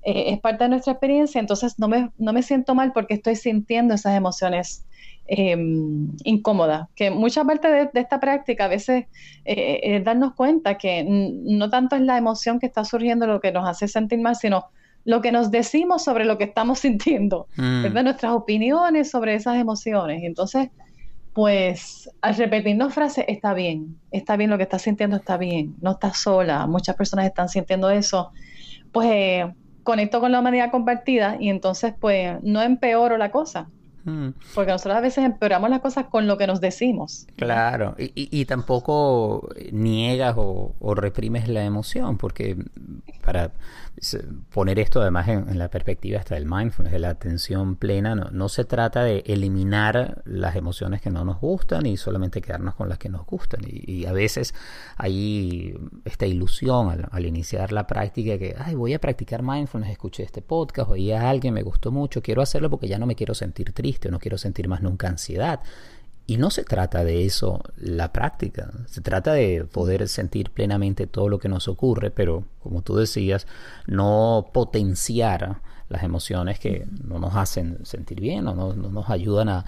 eh, 0.03 0.33
es 0.33 0.41
parte 0.41 0.65
de 0.65 0.71
nuestra 0.71 0.95
experiencia, 0.95 1.41
entonces 1.41 1.79
no 1.79 1.87
me, 1.87 2.11
no 2.19 2.33
me 2.33 2.43
siento 2.43 2.75
mal 2.75 2.93
porque 2.93 3.15
estoy 3.15 3.37
sintiendo 3.37 3.95
esas 3.95 4.17
emociones 4.17 4.85
em, 5.29 6.09
incómodas, 6.25 6.89
que 6.97 7.11
mucha 7.11 7.45
parte 7.45 7.69
de, 7.69 7.89
esta 7.95 8.19
práctica 8.19 8.65
a 8.65 8.69
veces 8.69 9.07
eh, 9.45 9.81
es 9.83 10.05
darnos 10.05 10.35
cuenta 10.35 10.77
que 10.77 11.05
no 11.07 11.71
tanto 11.71 11.95
es 11.95 12.03
la 12.03 12.19
emoción 12.19 12.59
que 12.59 12.67
está 12.67 12.85
surgiendo 12.85 13.29
lo 13.29 13.41
que 13.41 13.53
nos 13.53 13.69
hace 13.69 13.87
sentir 13.87 14.19
mal, 14.19 14.35
sino 14.35 14.67
lo 15.07 15.23
que 15.23 15.33
nos 15.33 15.51
decimos 15.51 16.05
sobre 16.05 16.27
lo 16.27 16.37
que 16.37 16.45
estamos 16.45 16.79
sintiendo, 16.81 17.47
mm. 17.57 17.87
nuestras 18.05 18.33
opiniones 18.33 19.11
sobre 19.11 19.35
esas 19.35 19.57
emociones. 19.57 20.23
Entonces, 20.25 20.69
pues 21.33 22.11
al 22.21 22.35
repetirnos 22.35 22.93
frases, 22.93 23.25
está 23.29 23.55
bien, 23.55 23.99
está 24.11 24.37
bien 24.37 24.51
lo 24.51 24.57
que 24.57 24.65
estás 24.65 24.83
sintiendo, 24.83 25.17
está 25.17 25.37
bien, 25.37 25.77
no 25.81 25.93
estás 25.93 26.19
sola, 26.19 26.67
muchas 26.67 26.97
personas 26.97 27.27
están 27.27 27.49
sintiendo 27.49 27.91
eso, 27.91 28.33
pues 28.91 29.45
conecto 29.83 30.21
con 30.21 30.33
la 30.33 30.41
humanidad 30.41 30.71
compartida 30.71 31.37
y 31.39 31.51
entonces 31.51 31.95
pues 31.99 32.43
no 32.43 32.63
empeoro 32.63 33.17
la 33.17 33.31
cosa. 33.31 33.69
Mm. 34.05 34.29
Porque 34.55 34.71
nosotros 34.71 34.97
a 34.97 35.01
veces 35.01 35.25
empeoramos 35.25 35.69
las 35.69 35.81
cosas 35.81 36.07
con 36.07 36.27
lo 36.29 36.39
que 36.39 36.47
nos 36.47 36.61
decimos. 36.61 37.27
Claro, 37.37 37.97
y, 37.99 38.13
y, 38.15 38.45
tampoco 38.45 39.49
niegas 39.73 40.37
o, 40.39 40.75
o, 40.79 40.95
reprimes 40.95 41.49
la 41.49 41.65
emoción, 41.65 42.17
porque 42.17 42.57
para 43.25 43.51
poner 44.51 44.79
esto 44.79 45.01
además 45.01 45.29
en, 45.29 45.59
la 45.59 45.69
perspectiva 45.69 46.19
hasta 46.19 46.35
del 46.35 46.47
mindfulness, 46.47 46.93
de 46.93 46.99
la 46.99 47.11
atención 47.11 47.77
plena, 47.77 48.15
no, 48.15 48.49
se 48.49 48.65
trata 48.65 49.03
de 49.03 49.23
eliminar 49.27 50.23
las 50.25 50.57
emociones 50.57 51.01
que 51.01 51.11
no 51.11 51.25
nos 51.25 51.41
gustan 51.41 51.87
y 51.87 51.97
solamente 51.97 52.41
quedarnos 52.41 52.75
con 52.75 52.89
las 52.89 52.99
que 52.99 53.09
nos 53.09 53.25
gustan. 53.27 53.61
Y, 53.67 54.07
a 54.07 54.13
veces 54.13 54.55
hay 54.97 55.75
esta 56.05 56.27
ilusión 56.27 57.07
al, 57.11 57.27
iniciar 57.27 57.73
la 57.73 57.87
práctica 57.87 58.39
que, 58.39 58.55
ay, 58.59 58.75
voy 58.75 58.95
a 58.95 59.01
practicar 59.01 59.43
mindfulness, 59.43 59.91
escuché 59.91 60.23
este 60.23 60.43
podcast, 60.43 60.91
oí 60.91 61.13
a 61.13 61.29
alguien, 61.29 61.55
me 61.55 61.63
gustó 61.63 61.91
mucho, 61.91 62.23
quiero 62.23 62.43
hacerlo 62.43 62.71
porque 62.71 62.89
ya 62.89 62.99
no 62.99 63.07
me 63.07 63.17
quiero 63.17 63.35
sentir 63.35 63.73
triste, 63.73 64.11
no 64.11 64.19
quiero 64.19 64.39
sentir 64.39 64.69
más 64.69 64.83
nunca 64.83 65.09
ansiedad. 65.09 65.61
Y 66.29 66.39
no 66.39 66.51
se 66.51 66.65
trata 66.65 67.05
de 67.05 67.25
eso 67.25 67.63
la 67.77 68.13
práctica, 68.13 68.73
se 68.87 69.01
trata 69.01 69.33
de 69.33 69.65
poder 69.65 70.09
sentir 70.09 70.51
plenamente 70.51 71.07
todo 71.07 71.29
lo 71.29 71.39
que 71.39 71.49
nos 71.49 71.69
ocurre, 71.69 72.11
pero 72.11 72.45
como 72.61 72.83
tú 72.83 72.97
decías, 72.97 73.47
no 73.87 74.51
potenciar 74.53 75.61
las 75.89 76.03
emociones 76.03 76.59
que 76.59 76.85
no 77.05 77.21
nos 77.21 77.37
hacen 77.37 77.85
sentir 77.85 78.21
bien 78.21 78.49
o 78.49 78.55
no, 78.55 78.73
nos 78.75 79.09
ayudan 79.09 79.49
a, 79.49 79.65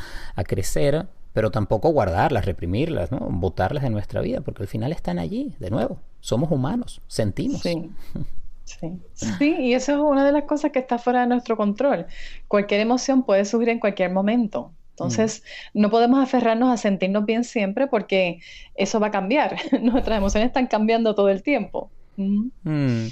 crecer, 0.47 1.07
pero 1.33 1.51
tampoco 1.51 1.91
guardarlas, 1.91 2.45
reprimirlas, 2.45 3.13
¿no? 3.13 3.21
botarlas 3.31 3.85
de 3.85 3.91
nuestra 3.91 4.21
vida, 4.21 4.41
porque 4.41 4.65
al 4.65 4.69
final 4.69 4.91
están 4.91 5.21
allí, 5.21 5.55
de 5.61 5.71
nuevo, 5.71 6.01
somos 6.21 6.51
humanos, 6.51 7.01
sentimos. 7.07 7.61
Sí. 7.63 7.91
Sí. 8.69 9.01
sí, 9.15 9.57
y 9.61 9.73
eso 9.73 9.93
es 9.93 9.99
una 9.99 10.27
de 10.27 10.31
las 10.31 10.45
cosas 10.45 10.73
que 10.73 10.79
está 10.79 10.99
fuera 10.99 11.23
de 11.23 11.27
nuestro 11.27 11.57
control. 11.57 12.05
Cualquier 12.49 12.81
emoción 12.81 13.23
puede 13.23 13.47
surgir 13.47 13.71
en 13.71 13.81
cualquier 13.81 14.13
momento. 14.13 14.73
Entonces, 14.99 15.45
mm. 15.75 15.81
no 15.81 15.91
podemos 15.91 16.21
aferrarnos 16.21 16.73
a 16.73 16.77
sentirnos 16.77 17.25
bien 17.25 17.45
siempre 17.45 17.87
porque 17.87 18.41
eso 18.75 18.99
va 18.99 19.09
a 19.09 19.11
cambiar. 19.13 19.57
Nuestras 19.81 20.19
emociones 20.19 20.49
están 20.49 20.67
cambiando 20.67 21.15
todo 21.15 21.29
el 21.29 21.43
tiempo. 21.43 21.91
Mm. 22.17 23.07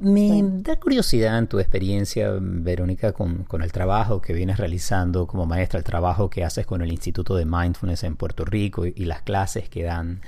me 0.00 0.42
da 0.42 0.74
curiosidad 0.80 1.38
en 1.38 1.46
tu 1.46 1.60
experiencia, 1.60 2.32
Verónica, 2.40 3.12
con, 3.12 3.44
con, 3.44 3.62
el 3.62 3.70
trabajo 3.70 4.20
que 4.20 4.32
vienes 4.32 4.58
realizando 4.58 5.28
como 5.28 5.46
maestra, 5.46 5.78
el 5.78 5.84
trabajo 5.84 6.28
que 6.28 6.42
haces 6.42 6.66
con 6.66 6.82
el 6.82 6.90
Instituto 6.90 7.36
de 7.36 7.44
Mindfulness 7.44 8.02
en 8.02 8.16
Puerto 8.16 8.44
Rico 8.44 8.84
y, 8.84 9.04
las 9.04 9.22
clases 9.22 9.68
que 9.68 9.84
dan. 9.84 10.22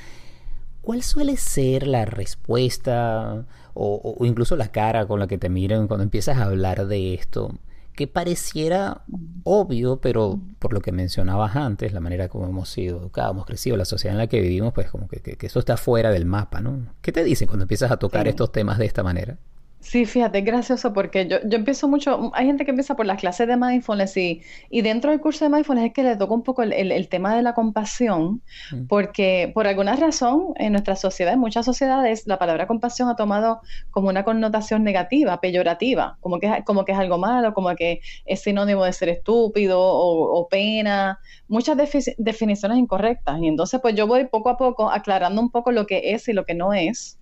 ¿Cuál 0.80 1.02
suele 1.02 1.36
ser 1.36 1.88
la 1.88 2.04
respuesta 2.04 3.46
o, 3.74 4.16
o, 4.16 4.24
incluso 4.26 4.54
la 4.54 4.68
cara 4.68 5.06
con 5.06 5.18
la 5.18 5.26
que 5.26 5.38
te 5.38 5.48
miran 5.48 5.88
cuando 5.88 6.04
empiezas 6.04 6.38
a 6.38 6.44
hablar 6.44 6.86
de 6.86 7.14
esto? 7.14 7.52
Que 7.94 8.06
pareciera 8.06 9.02
obvio, 9.44 10.00
pero 10.00 10.40
por 10.58 10.72
lo 10.72 10.80
que 10.80 10.92
mencionabas 10.92 11.56
antes, 11.56 11.92
la 11.92 12.00
manera 12.00 12.28
como 12.28 12.46
hemos 12.46 12.68
sido 12.68 12.98
educados, 13.00 13.32
hemos 13.32 13.46
crecido, 13.46 13.76
la 13.76 13.84
sociedad 13.84 14.14
en 14.14 14.18
la 14.18 14.26
que 14.26 14.40
vivimos, 14.40 14.72
pues 14.72 14.90
como 14.90 15.08
que, 15.08 15.20
que, 15.20 15.46
eso 15.46 15.58
está 15.58 15.76
fuera 15.76 16.10
del 16.10 16.24
mapa, 16.24 16.60
¿no? 16.60 16.86
¿Qué 17.02 17.12
te 17.12 17.22
dicen 17.24 17.48
cuando 17.48 17.64
empiezas 17.64 17.90
a 17.90 17.98
tocar 17.98 18.28
estos 18.28 18.50
temas 18.52 18.78
de 18.78 18.86
esta 18.86 19.02
manera? 19.02 19.36
Sí, 19.82 20.06
fíjate, 20.06 20.38
es 20.38 20.44
gracioso 20.44 20.92
porque 20.92 21.26
yo, 21.26 21.38
yo 21.44 21.58
empiezo 21.58 21.88
mucho, 21.88 22.30
hay 22.34 22.46
gente 22.46 22.64
que 22.64 22.70
empieza 22.70 22.94
por 22.94 23.04
las 23.04 23.18
clases 23.18 23.48
de 23.48 23.56
mindfulness 23.56 24.16
y, 24.16 24.40
y 24.70 24.80
dentro 24.80 25.10
del 25.10 25.20
curso 25.20 25.44
de 25.44 25.50
mindfulness 25.50 25.86
es 25.86 25.92
que 25.92 26.04
le 26.04 26.16
toca 26.16 26.32
un 26.32 26.44
poco 26.44 26.62
el, 26.62 26.72
el, 26.72 27.08
tema 27.08 27.34
de 27.34 27.42
la 27.42 27.52
compasión, 27.52 28.42
mm. 28.70 28.86
porque 28.86 29.50
por 29.52 29.66
alguna 29.66 29.96
razón 29.96 30.54
en 30.54 30.72
nuestra 30.72 30.94
sociedad, 30.94 31.34
en 31.34 31.40
muchas 31.40 31.66
sociedades, 31.66 32.28
la 32.28 32.38
palabra 32.38 32.68
compasión 32.68 33.08
ha 33.08 33.16
tomado 33.16 33.60
como 33.90 34.08
una 34.08 34.22
connotación 34.22 34.84
negativa, 34.84 35.40
peyorativa, 35.40 36.16
como 36.20 36.38
que, 36.38 36.62
como 36.64 36.84
que 36.84 36.92
es 36.92 36.98
algo 36.98 37.18
malo, 37.18 37.52
como 37.52 37.74
que 37.74 38.02
es 38.24 38.40
sinónimo 38.40 38.84
de 38.84 38.92
ser 38.92 39.08
estúpido 39.08 39.80
o, 39.80 40.38
o 40.38 40.48
pena, 40.48 41.18
muchas 41.48 41.76
definiciones 41.76 42.78
incorrectas. 42.78 43.40
Y 43.42 43.48
entonces 43.48 43.80
pues 43.80 43.96
yo 43.96 44.06
voy 44.06 44.26
poco 44.26 44.48
a 44.48 44.56
poco 44.56 44.92
aclarando 44.92 45.40
un 45.42 45.50
poco 45.50 45.72
lo 45.72 45.86
que 45.88 46.12
es 46.14 46.28
y 46.28 46.32
lo 46.32 46.44
que 46.44 46.54
no 46.54 46.72
es 46.72 47.18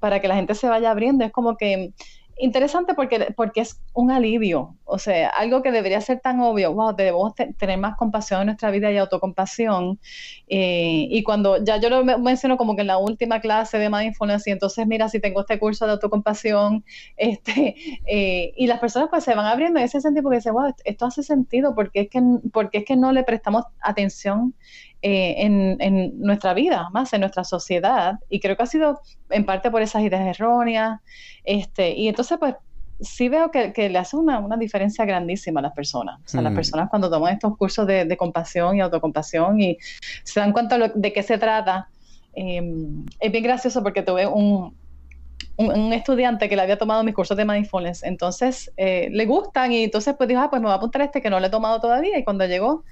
para 0.00 0.20
que 0.20 0.28
la 0.28 0.36
gente 0.36 0.54
se 0.54 0.68
vaya 0.68 0.90
abriendo. 0.90 1.24
Es 1.24 1.32
como 1.32 1.56
que 1.56 1.92
interesante 2.40 2.94
porque, 2.94 3.32
porque 3.36 3.60
es 3.60 3.80
un 3.92 4.10
alivio, 4.10 4.76
o 4.84 4.98
sea, 4.98 5.28
algo 5.28 5.62
que 5.62 5.70
debería 5.70 6.00
ser 6.00 6.20
tan 6.20 6.40
obvio, 6.40 6.72
wow, 6.72 6.94
debemos 6.94 7.34
tener 7.34 7.78
más 7.78 7.96
compasión 7.96 8.40
en 8.40 8.46
nuestra 8.46 8.70
vida 8.70 8.90
y 8.90 8.96
autocompasión. 8.96 10.00
Eh, 10.48 11.06
y 11.10 11.22
cuando 11.22 11.62
ya 11.62 11.76
yo 11.76 11.90
lo 11.90 12.04
menciono 12.18 12.56
como 12.56 12.74
que 12.74 12.80
en 12.80 12.88
la 12.88 12.98
última 12.98 13.40
clase 13.40 13.78
de 13.78 13.90
mindfulness, 13.90 14.46
y 14.46 14.50
entonces 14.52 14.86
mira, 14.86 15.08
si 15.08 15.20
tengo 15.20 15.40
este 15.40 15.58
curso 15.58 15.86
de 15.86 15.92
autocompasión, 15.92 16.84
este, 17.16 17.76
eh, 18.06 18.52
y 18.56 18.66
las 18.66 18.80
personas 18.80 19.08
pues 19.10 19.24
se 19.24 19.34
van 19.34 19.46
abriendo 19.46 19.78
en 19.78 19.84
ese 19.84 20.00
sentido 20.00 20.22
porque 20.24 20.38
dicen, 20.38 20.54
wow, 20.54 20.74
esto 20.84 21.06
hace 21.06 21.22
sentido, 21.22 21.74
porque 21.74 22.00
es 22.00 22.08
que, 22.08 22.22
porque 22.52 22.78
es 22.78 22.84
que 22.84 22.96
no 22.96 23.12
le 23.12 23.22
prestamos 23.22 23.64
atención 23.80 24.54
eh, 25.02 25.34
en, 25.38 26.20
nuestra 26.20 26.54
vida, 26.54 26.88
más 26.92 27.12
en 27.12 27.20
nuestra 27.20 27.44
sociedad. 27.44 28.18
Y 28.28 28.40
creo 28.40 28.56
que 28.56 28.62
ha 28.62 28.66
sido 28.66 29.00
en 29.30 29.44
parte 29.44 29.70
por 29.70 29.82
esas 29.82 30.02
ideas 30.02 30.26
erróneas. 30.26 31.00
Este, 31.44 31.92
y 31.92 32.08
entonces, 32.08 32.38
pues, 32.38 32.54
sí 33.00 33.28
veo 33.28 33.50
que, 33.50 33.72
le 33.76 33.98
hace 33.98 34.16
una, 34.16 34.56
diferencia 34.58 35.04
grandísima 35.04 35.60
a 35.60 35.64
las 35.64 35.72
personas. 35.72 36.20
O 36.24 36.28
sea, 36.28 36.42
las 36.42 36.52
mm. 36.52 36.56
personas 36.56 36.90
cuando 36.90 37.10
toman 37.10 37.34
estos 37.34 37.56
cursos 37.56 37.86
de, 37.86 38.16
compasión 38.16 38.76
y 38.76 38.80
autocompasión 38.80 39.60
y 39.60 39.78
se 40.22 40.40
dan 40.40 40.52
cuenta 40.52 40.76
de 40.78 41.12
qué 41.12 41.22
se 41.22 41.38
trata. 41.38 41.88
Em, 42.34 43.04
es 43.18 43.32
bien 43.32 43.42
gracioso 43.42 43.82
porque 43.82 44.02
tuve 44.02 44.26
un, 44.26 44.74
un, 45.68 45.92
estudiante 45.92 46.48
que 46.48 46.56
le 46.56 46.62
había 46.62 46.78
tomado 46.78 47.04
mis 47.04 47.14
cursos 47.14 47.36
de 47.36 47.44
mindfulness, 47.44 48.02
entonces 48.02 48.72
eh, 48.76 49.08
le 49.10 49.26
gustan 49.26 49.72
y 49.72 49.84
entonces 49.84 50.14
pues 50.16 50.28
dijo, 50.28 50.40
ah, 50.40 50.48
pues 50.48 50.60
me 50.60 50.66
voy 50.66 50.72
a 50.72 50.76
apuntar 50.76 51.02
a 51.02 51.04
este 51.04 51.20
que 51.20 51.30
no 51.30 51.38
le 51.40 51.48
he 51.48 51.50
tomado 51.50 51.80
todavía 51.80 52.18
y 52.18 52.24
cuando 52.24 52.46
llegó 52.46 52.84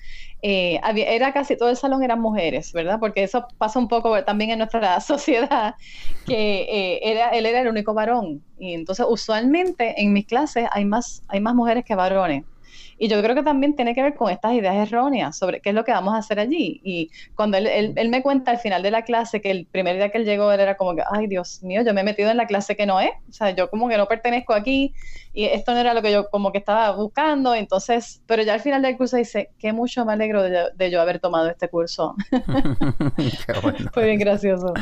eh, 0.42 0.80
era 0.94 1.32
casi 1.32 1.56
todo 1.56 1.70
el 1.70 1.76
salón 1.76 2.02
eran 2.02 2.20
mujeres, 2.20 2.72
¿verdad? 2.72 2.98
Porque 3.00 3.22
eso 3.22 3.46
pasa 3.56 3.78
un 3.78 3.88
poco 3.88 4.22
también 4.24 4.50
en 4.50 4.58
nuestra 4.58 5.00
sociedad, 5.00 5.74
que 6.26 6.62
eh, 6.62 7.00
era, 7.02 7.30
él 7.30 7.46
era 7.46 7.60
el 7.60 7.68
único 7.68 7.94
varón 7.94 8.42
y 8.58 8.74
entonces 8.74 9.06
usualmente 9.08 10.00
en 10.00 10.12
mis 10.12 10.26
clases 10.26 10.66
hay 10.70 10.84
más, 10.84 11.22
hay 11.28 11.40
más 11.40 11.54
mujeres 11.54 11.84
que 11.84 11.94
varones. 11.94 12.44
Y 12.98 13.08
yo 13.08 13.22
creo 13.22 13.34
que 13.34 13.42
también 13.42 13.76
tiene 13.76 13.94
que 13.94 14.02
ver 14.02 14.14
con 14.14 14.30
estas 14.30 14.52
ideas 14.52 14.74
erróneas 14.74 15.36
sobre 15.36 15.60
qué 15.60 15.70
es 15.70 15.74
lo 15.74 15.84
que 15.84 15.92
vamos 15.92 16.14
a 16.14 16.18
hacer 16.18 16.40
allí. 16.40 16.80
Y 16.82 17.10
cuando 17.34 17.56
él, 17.56 17.94
él, 17.96 18.08
me 18.08 18.22
cuenta 18.22 18.50
al 18.50 18.58
final 18.58 18.82
de 18.82 18.90
la 18.90 19.02
clase 19.02 19.40
que 19.40 19.50
el 19.50 19.66
primer 19.66 19.96
día 19.96 20.10
que 20.10 20.18
él 20.18 20.24
llegó, 20.24 20.50
él 20.52 20.60
era 20.60 20.76
como 20.76 20.96
que, 20.96 21.02
ay 21.10 21.26
Dios 21.26 21.62
mío, 21.62 21.82
yo 21.82 21.94
me 21.94 22.00
he 22.00 22.04
metido 22.04 22.30
en 22.30 22.36
la 22.36 22.46
clase 22.46 22.76
que 22.76 22.86
no 22.86 23.00
es. 23.00 23.10
O 23.28 23.32
sea, 23.32 23.50
yo 23.50 23.70
como 23.70 23.88
que 23.88 23.96
no 23.96 24.06
pertenezco 24.06 24.52
aquí 24.52 24.94
y 25.32 25.44
esto 25.44 25.72
no 25.72 25.78
era 25.78 25.94
lo 25.94 26.02
que 26.02 26.10
yo 26.10 26.28
como 26.30 26.50
que 26.50 26.58
estaba 26.58 26.90
buscando. 26.92 27.54
Entonces, 27.54 28.20
pero 28.26 28.42
ya 28.42 28.54
al 28.54 28.60
final 28.60 28.82
del 28.82 28.96
curso 28.96 29.16
dice, 29.16 29.50
qué 29.58 29.72
mucho 29.72 30.04
me 30.04 30.12
alegro 30.12 30.42
de, 30.42 30.90
yo 30.90 31.00
haber 31.00 31.20
tomado 31.20 31.48
este 31.48 31.68
curso. 31.68 32.16
Fue 33.92 34.06
bien 34.06 34.18
gracioso. 34.18 34.74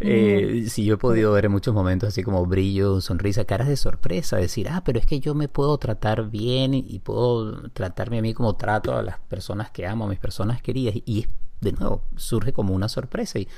Eh, 0.00 0.66
sí, 0.68 0.84
yo 0.84 0.94
he 0.94 0.98
podido 0.98 1.32
ver 1.32 1.46
en 1.46 1.52
muchos 1.52 1.74
momentos 1.74 2.10
así 2.10 2.22
como 2.22 2.46
brillo, 2.46 3.00
sonrisa, 3.00 3.44
caras 3.44 3.68
de 3.68 3.76
sorpresa, 3.76 4.36
decir, 4.36 4.68
ah, 4.70 4.82
pero 4.84 4.98
es 4.98 5.06
que 5.06 5.18
yo 5.18 5.34
me 5.34 5.48
puedo 5.48 5.76
tratar 5.78 6.30
bien 6.30 6.72
y 6.74 7.00
puedo 7.00 7.55
tratarme 7.72 8.18
a 8.18 8.22
mí 8.22 8.34
como 8.34 8.56
trato 8.56 8.96
a 8.96 9.02
las 9.02 9.18
personas 9.18 9.70
que 9.70 9.86
amo, 9.86 10.04
a 10.04 10.08
mis 10.08 10.18
personas 10.18 10.62
queridas. 10.62 10.94
Y 11.04 11.26
de 11.60 11.72
nuevo, 11.72 12.02
surge 12.16 12.52
como 12.52 12.74
una 12.74 12.88
sorpresa. 12.88 13.38
Y 13.38 13.48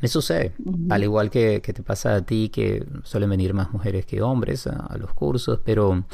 me 0.00 0.08
sucede, 0.08 0.54
al 0.88 1.02
igual 1.02 1.30
que, 1.30 1.60
que, 1.62 1.72
te 1.72 1.82
pasa 1.82 2.14
a 2.14 2.22
ti, 2.22 2.48
que 2.48 2.86
suelen 3.04 3.30
venir 3.30 3.52
más 3.54 3.72
mujeres 3.72 4.06
que 4.06 4.22
hombres 4.22 4.66
a 4.66 4.96
los 4.98 5.12
cursos, 5.12 5.60
pero 5.64 6.04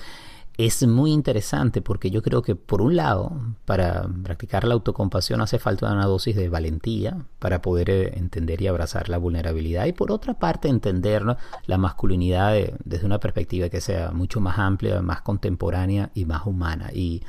es 0.59 0.87
muy 0.87 1.13
interesante 1.13 1.83
porque 1.83 2.11
yo 2.11 2.23
creo 2.23 2.43
que 2.43 2.55
por 2.55 2.81
un 2.81 2.97
lado, 2.97 3.33
para 3.65 4.09
practicar 4.23 4.65
la 4.65 4.75
autocompasión 4.75 5.41
hace 5.41 5.59
falta 5.59 5.93
una 5.93 6.07
dosis 6.07 6.35
de 6.35 6.49
valentía 6.49 7.27
para 7.39 7.61
poder 7.61 7.91
eh, 7.91 8.19
entender 8.19 8.63
y 8.63 8.67
abrazar 8.67 9.09
la 9.09 9.19
vulnerabilidad 9.19 9.87
y 9.87 9.93
por 9.93 10.11
otra 10.11 10.35
parte 10.35 10.69
entender 10.69 11.25
la 11.67 11.79
masculinidad 11.79 12.55
desde 12.85 13.07
una 13.07 13.21
perspectiva 13.21 13.69
que 13.69 13.81
sea 13.81 14.13
mucho 14.13 14.41
más 14.41 14.59
amplia, 14.59 15.03
más 15.03 15.21
contemporánea 15.21 16.11
y 16.15 16.25
más 16.25 16.47
humana. 16.47 16.91
Y 16.93 17.23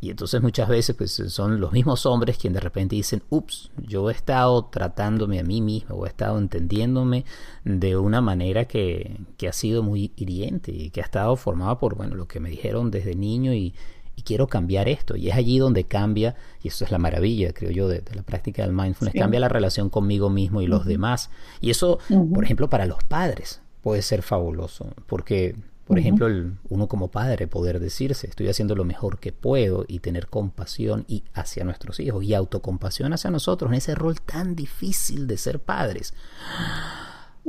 y 0.00 0.10
entonces 0.10 0.40
muchas 0.42 0.68
veces 0.68 0.94
pues 0.96 1.12
son 1.12 1.60
los 1.60 1.72
mismos 1.72 2.06
hombres 2.06 2.38
quienes 2.38 2.54
de 2.54 2.60
repente 2.60 2.94
dicen, 2.94 3.22
ups, 3.30 3.70
yo 3.78 4.10
he 4.10 4.12
estado 4.12 4.66
tratándome 4.66 5.40
a 5.40 5.42
mí 5.42 5.60
mismo 5.60 5.96
o 5.96 6.06
he 6.06 6.08
estado 6.08 6.38
entendiéndome 6.38 7.24
de 7.64 7.96
una 7.96 8.20
manera 8.20 8.66
que, 8.66 9.20
que 9.36 9.48
ha 9.48 9.52
sido 9.52 9.82
muy 9.82 10.12
hiriente 10.16 10.72
y 10.72 10.90
que 10.90 11.00
ha 11.00 11.04
estado 11.04 11.34
formada 11.36 11.78
por, 11.78 11.96
bueno, 11.96 12.14
lo 12.14 12.28
que 12.28 12.38
me 12.38 12.50
dijeron 12.50 12.90
desde 12.90 13.16
niño 13.16 13.52
y, 13.52 13.74
y 14.18 14.22
quiero 14.22 14.48
cambiar 14.48 14.88
esto. 14.88 15.16
Y 15.16 15.28
es 15.30 15.36
allí 15.36 15.58
donde 15.58 15.84
cambia, 15.84 16.34
y 16.60 16.68
eso 16.68 16.84
es 16.84 16.90
la 16.90 16.98
maravilla, 16.98 17.52
creo 17.52 17.70
yo, 17.70 17.86
de, 17.86 18.02
la 18.14 18.22
práctica 18.22 18.62
del 18.62 18.72
mindfulness, 18.72 19.14
cambia 19.14 19.38
la 19.38 19.48
relación 19.48 19.90
conmigo 19.90 20.28
mismo 20.28 20.60
y 20.60 20.66
los 20.66 20.86
demás. 20.86 21.30
Y 21.60 21.70
eso, 21.70 22.00
por 22.34 22.42
ejemplo, 22.42 22.68
para 22.68 22.86
los 22.86 23.02
padres 23.04 23.62
puede 23.80 24.02
ser 24.02 24.22
fabuloso, 24.22 24.92
porque 25.06 25.54
por 25.88 25.98
ejemplo, 25.98 26.26
el, 26.26 26.58
uno 26.68 26.86
como 26.86 27.08
padre 27.08 27.46
poder 27.46 27.80
decirse, 27.80 28.26
estoy 28.26 28.48
haciendo 28.48 28.74
lo 28.74 28.84
mejor 28.84 29.18
que 29.18 29.32
puedo 29.32 29.86
y 29.88 30.00
tener 30.00 30.28
compasión 30.28 31.06
y 31.08 31.24
hacia 31.32 31.64
nuestros 31.64 31.98
hijos 31.98 32.22
y 32.24 32.34
autocompasión 32.34 33.14
hacia 33.14 33.30
nosotros 33.30 33.70
en 33.70 33.78
ese 33.78 33.94
rol 33.94 34.20
tan 34.20 34.54
difícil 34.54 35.26
de 35.26 35.38
ser 35.38 35.60
padres. 35.60 36.12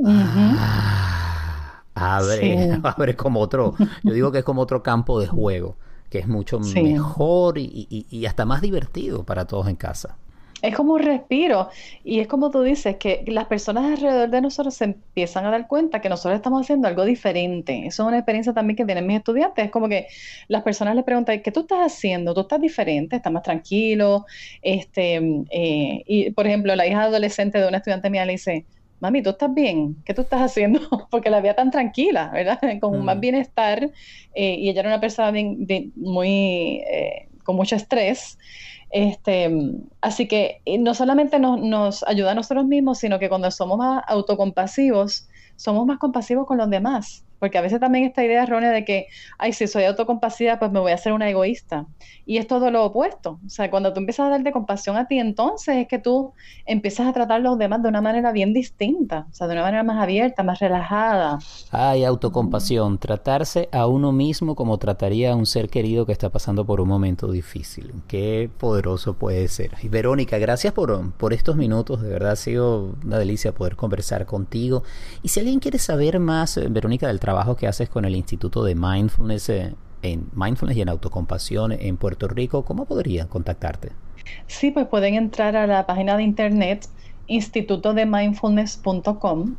Ah, 0.02 1.84
abre, 1.94 2.80
abre 2.82 3.14
como 3.14 3.40
otro, 3.40 3.74
yo 4.02 4.14
digo 4.14 4.32
que 4.32 4.38
es 4.38 4.44
como 4.44 4.62
otro 4.62 4.82
campo 4.82 5.20
de 5.20 5.26
juego, 5.26 5.76
que 6.08 6.20
es 6.20 6.26
mucho 6.26 6.58
mejor 6.58 7.58
y 7.58 8.24
hasta 8.26 8.46
más 8.46 8.62
divertido 8.62 9.24
para 9.24 9.46
todos 9.46 9.68
en 9.68 9.76
casa 9.76 10.16
es 10.62 10.74
como 10.74 10.94
un 10.94 11.00
respiro 11.00 11.68
y 12.04 12.20
es 12.20 12.26
como 12.26 12.50
tú 12.50 12.62
dices, 12.62 12.96
que 12.96 13.24
las 13.26 13.46
personas 13.46 13.84
alrededor 13.84 14.30
de 14.30 14.40
nosotros 14.40 14.74
se 14.74 14.84
empiezan 14.84 15.46
a 15.46 15.50
dar 15.50 15.66
cuenta 15.66 16.00
que 16.00 16.08
nosotros 16.08 16.36
estamos 16.36 16.62
haciendo 16.62 16.88
algo 16.88 17.04
diferente. 17.04 17.86
Eso 17.86 18.02
es 18.02 18.08
una 18.08 18.18
experiencia 18.18 18.52
también 18.52 18.76
que 18.76 18.84
tienen 18.84 19.06
mis 19.06 19.18
estudiantes. 19.18 19.64
Es 19.64 19.70
como 19.70 19.88
que 19.88 20.06
las 20.48 20.62
personas 20.62 20.94
les 20.94 21.04
preguntan, 21.04 21.40
¿qué 21.42 21.52
tú 21.52 21.60
estás 21.60 21.92
haciendo? 21.92 22.34
¿Tú 22.34 22.42
estás 22.42 22.60
diferente? 22.60 23.16
¿Estás 23.16 23.32
más 23.32 23.42
tranquilo? 23.42 24.26
Este, 24.62 25.16
eh, 25.50 26.02
y 26.06 26.30
por 26.32 26.46
ejemplo, 26.46 26.74
la 26.76 26.86
hija 26.86 27.02
adolescente 27.02 27.58
de 27.58 27.68
una 27.68 27.78
estudiante 27.78 28.10
mía 28.10 28.24
le 28.24 28.32
dice, 28.32 28.66
mami, 29.00 29.22
¿tú 29.22 29.30
estás 29.30 29.52
bien? 29.52 29.96
¿Qué 30.04 30.14
tú 30.14 30.22
estás 30.22 30.42
haciendo? 30.42 30.80
Porque 31.10 31.30
la 31.30 31.40
veía 31.40 31.54
tan 31.54 31.70
tranquila, 31.70 32.30
¿verdad? 32.32 32.60
Con 32.80 33.04
más 33.04 33.16
mm. 33.16 33.20
bienestar 33.20 33.90
eh, 34.34 34.54
y 34.54 34.68
ella 34.68 34.80
era 34.80 34.90
una 34.90 35.00
persona 35.00 35.32
muy, 35.96 36.82
eh, 36.86 37.29
con 37.44 37.56
mucho 37.56 37.76
estrés. 37.76 38.38
Este, 38.90 39.50
así 40.00 40.26
que 40.26 40.62
eh, 40.64 40.78
no 40.78 40.94
solamente 40.94 41.38
nos, 41.38 41.60
nos, 41.60 42.02
ayuda 42.04 42.32
a 42.32 42.34
nosotros 42.34 42.66
mismos, 42.66 42.98
sino 42.98 43.18
que 43.18 43.28
cuando 43.28 43.50
somos 43.50 43.78
más 43.78 44.02
autocompasivos, 44.06 45.28
somos 45.56 45.86
más 45.86 45.98
compasivos 45.98 46.46
con 46.46 46.58
los 46.58 46.68
demás. 46.70 47.24
Porque 47.40 47.58
a 47.58 47.62
veces 47.62 47.80
también 47.80 48.04
esta 48.04 48.22
idea 48.22 48.42
errónea 48.42 48.70
de 48.70 48.84
que, 48.84 49.06
ay, 49.38 49.52
si 49.52 49.66
soy 49.66 49.84
autocompasiva, 49.84 50.58
pues 50.58 50.70
me 50.70 50.78
voy 50.78 50.92
a 50.92 50.94
hacer 50.94 51.12
una 51.12 51.28
egoísta. 51.28 51.86
Y 52.26 52.36
es 52.36 52.46
todo 52.46 52.70
lo 52.70 52.84
opuesto. 52.84 53.40
O 53.44 53.48
sea, 53.48 53.70
cuando 53.70 53.92
tú 53.92 54.00
empiezas 54.00 54.26
a 54.26 54.30
darte 54.30 54.52
compasión 54.52 54.96
a 54.96 55.08
ti, 55.08 55.18
entonces 55.18 55.78
es 55.78 55.88
que 55.88 55.98
tú 55.98 56.32
empiezas 56.66 57.08
a 57.08 57.12
tratar 57.12 57.38
a 57.38 57.42
los 57.42 57.58
demás 57.58 57.82
de 57.82 57.88
una 57.88 58.02
manera 58.02 58.30
bien 58.30 58.52
distinta, 58.52 59.26
o 59.30 59.34
sea, 59.34 59.46
de 59.48 59.54
una 59.54 59.62
manera 59.62 59.82
más 59.82 60.00
abierta, 60.00 60.42
más 60.42 60.58
relajada. 60.58 61.38
Ay, 61.72 62.04
autocompasión, 62.04 62.98
tratarse 62.98 63.68
a 63.72 63.86
uno 63.86 64.12
mismo 64.12 64.54
como 64.54 64.76
trataría 64.78 65.32
a 65.32 65.36
un 65.36 65.46
ser 65.46 65.70
querido 65.70 66.04
que 66.06 66.12
está 66.12 66.28
pasando 66.28 66.66
por 66.66 66.80
un 66.80 66.88
momento 66.88 67.32
difícil. 67.32 67.92
Qué 68.06 68.50
poderoso 68.58 69.14
puede 69.14 69.48
ser. 69.48 69.72
Y 69.82 69.88
Verónica, 69.88 70.38
gracias 70.38 70.74
por, 70.74 71.12
por 71.12 71.32
estos 71.32 71.56
minutos, 71.56 72.02
de 72.02 72.10
verdad 72.10 72.32
ha 72.32 72.36
sido 72.36 72.94
una 73.04 73.18
delicia 73.18 73.52
poder 73.52 73.76
conversar 73.76 74.26
contigo. 74.26 74.82
Y 75.22 75.28
si 75.28 75.40
alguien 75.40 75.58
quiere 75.58 75.78
saber 75.78 76.20
más, 76.20 76.56
eh, 76.58 76.66
Verónica, 76.68 77.06
del 77.08 77.18
trabajo 77.18 77.29
que 77.58 77.66
haces 77.66 77.88
con 77.88 78.04
el 78.04 78.14
Instituto 78.16 78.62
de 78.64 78.74
Mindfulness, 78.74 79.48
eh, 79.48 79.74
en 80.02 80.28
Mindfulness 80.34 80.78
y 80.78 80.82
en 80.82 80.88
Autocompasión 80.88 81.72
en 81.72 81.96
Puerto 81.96 82.28
Rico, 82.28 82.64
¿cómo 82.64 82.86
podrían 82.86 83.28
contactarte? 83.28 83.92
Sí, 84.46 84.70
pues 84.70 84.86
pueden 84.86 85.14
entrar 85.14 85.56
a 85.56 85.66
la 85.66 85.86
página 85.86 86.16
de 86.16 86.22
internet 86.22 86.88
institutodemindfulness.com 87.26 89.56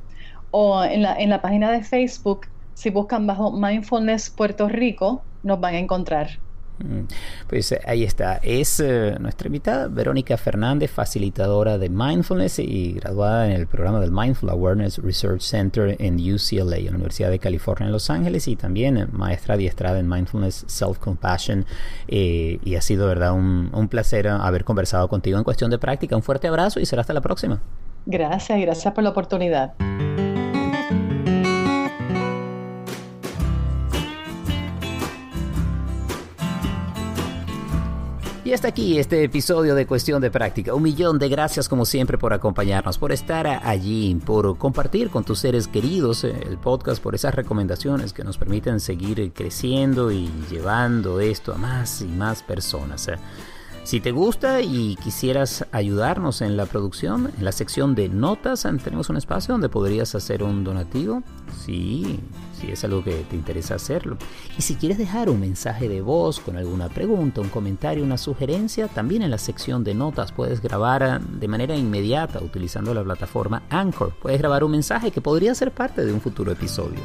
o 0.51 0.83
en 0.83 1.01
la, 1.03 1.15
en 1.15 1.29
la 1.29 1.41
página 1.41 1.71
de 1.71 1.83
Facebook, 1.83 2.47
si 2.73 2.89
buscan 2.89 3.27
bajo 3.27 3.51
Mindfulness 3.51 4.29
Puerto 4.29 4.67
Rico, 4.67 5.21
nos 5.43 5.59
van 5.59 5.75
a 5.75 5.79
encontrar. 5.79 6.39
Mm, 6.83 7.07
pues 7.47 7.71
eh, 7.71 7.81
ahí 7.85 8.03
está. 8.03 8.37
Es 8.37 8.79
eh, 8.79 9.15
nuestra 9.19 9.47
invitada, 9.47 9.87
Verónica 9.87 10.37
Fernández, 10.37 10.91
facilitadora 10.91 11.77
de 11.77 11.89
Mindfulness 11.89 12.59
y 12.59 12.93
graduada 12.93 13.47
en 13.47 13.53
el 13.53 13.67
programa 13.67 13.99
del 13.99 14.11
Mindful 14.11 14.49
Awareness 14.49 14.97
Research 14.97 15.41
Center 15.41 15.95
en 15.99 16.15
UCLA, 16.15 16.77
en 16.77 16.85
la 16.85 16.91
Universidad 16.91 17.29
de 17.29 17.39
California 17.39 17.85
en 17.85 17.91
Los 17.91 18.09
Ángeles, 18.09 18.47
y 18.47 18.55
también 18.55 18.97
eh, 18.97 19.07
maestra 19.11 19.55
adiestrada 19.55 19.99
en 19.99 20.09
Mindfulness 20.09 20.65
Self-Compassion. 20.67 21.65
y 22.07 22.75
ha 22.75 22.81
sido, 22.81 23.07
verdad, 23.07 23.33
un, 23.33 23.69
un 23.73 23.87
placer 23.87 24.27
haber 24.27 24.63
conversado 24.63 25.07
contigo 25.07 25.37
en 25.37 25.43
cuestión 25.43 25.71
de 25.71 25.77
práctica. 25.77 26.15
Un 26.15 26.23
fuerte 26.23 26.47
abrazo 26.47 26.79
y 26.79 26.85
será 26.85 27.01
hasta 27.01 27.13
la 27.13 27.21
próxima. 27.21 27.61
Gracias, 28.05 28.59
gracias 28.59 28.93
por 28.93 29.03
la 29.03 29.11
oportunidad. 29.11 29.73
Y 38.51 38.53
hasta 38.53 38.67
aquí 38.67 38.99
este 38.99 39.23
episodio 39.23 39.75
de 39.75 39.87
Cuestión 39.87 40.21
de 40.21 40.29
Práctica. 40.29 40.73
Un 40.73 40.83
millón 40.83 41.17
de 41.17 41.29
gracias 41.29 41.69
como 41.69 41.85
siempre 41.85 42.17
por 42.17 42.33
acompañarnos, 42.33 42.97
por 42.97 43.13
estar 43.13 43.47
allí, 43.47 44.13
por 44.25 44.57
compartir 44.57 45.09
con 45.09 45.23
tus 45.23 45.39
seres 45.39 45.69
queridos 45.69 46.25
eh, 46.25 46.35
el 46.49 46.57
podcast, 46.57 47.01
por 47.01 47.15
esas 47.15 47.33
recomendaciones 47.33 48.11
que 48.11 48.25
nos 48.25 48.37
permiten 48.37 48.81
seguir 48.81 49.31
creciendo 49.31 50.11
y 50.11 50.29
llevando 50.49 51.21
esto 51.21 51.53
a 51.53 51.57
más 51.57 52.01
y 52.01 52.07
más 52.07 52.43
personas. 52.43 53.07
Eh. 53.81 53.85
Si 53.85 53.99
te 53.99 54.11
gusta 54.11 54.61
y 54.61 54.95
quisieras 54.97 55.65
ayudarnos 55.71 56.41
en 56.41 56.55
la 56.55 56.65
producción, 56.65 57.31
en 57.37 57.45
la 57.45 57.51
sección 57.51 57.95
de 57.95 58.09
notas 58.09 58.67
tenemos 58.83 59.09
un 59.09 59.17
espacio 59.17 59.53
donde 59.53 59.69
podrías 59.69 60.13
hacer 60.15 60.43
un 60.43 60.63
donativo. 60.63 61.23
Sí, 61.65 62.19
si 62.59 62.71
es 62.71 62.83
algo 62.83 63.03
que 63.03 63.25
te 63.29 63.35
interesa 63.35 63.75
hacerlo. 63.75 64.17
Y 64.57 64.61
si 64.61 64.75
quieres 64.75 64.97
dejar 64.97 65.29
un 65.29 65.39
mensaje 65.39 65.89
de 65.89 66.01
voz 66.01 66.39
con 66.39 66.57
alguna 66.57 66.89
pregunta, 66.89 67.41
un 67.41 67.49
comentario, 67.49 68.03
una 68.03 68.17
sugerencia, 68.17 68.87
también 68.87 69.23
en 69.23 69.31
la 69.31 69.37
sección 69.37 69.83
de 69.83 69.93
notas 69.93 70.31
puedes 70.31 70.61
grabar 70.61 71.21
de 71.21 71.47
manera 71.47 71.75
inmediata 71.75 72.39
utilizando 72.41 72.93
la 72.93 73.03
plataforma 73.03 73.63
Anchor. 73.69 74.13
Puedes 74.21 74.39
grabar 74.39 74.63
un 74.63 74.71
mensaje 74.71 75.11
que 75.11 75.21
podría 75.21 75.55
ser 75.55 75.71
parte 75.71 76.05
de 76.05 76.13
un 76.13 76.21
futuro 76.21 76.51
episodio. 76.51 76.99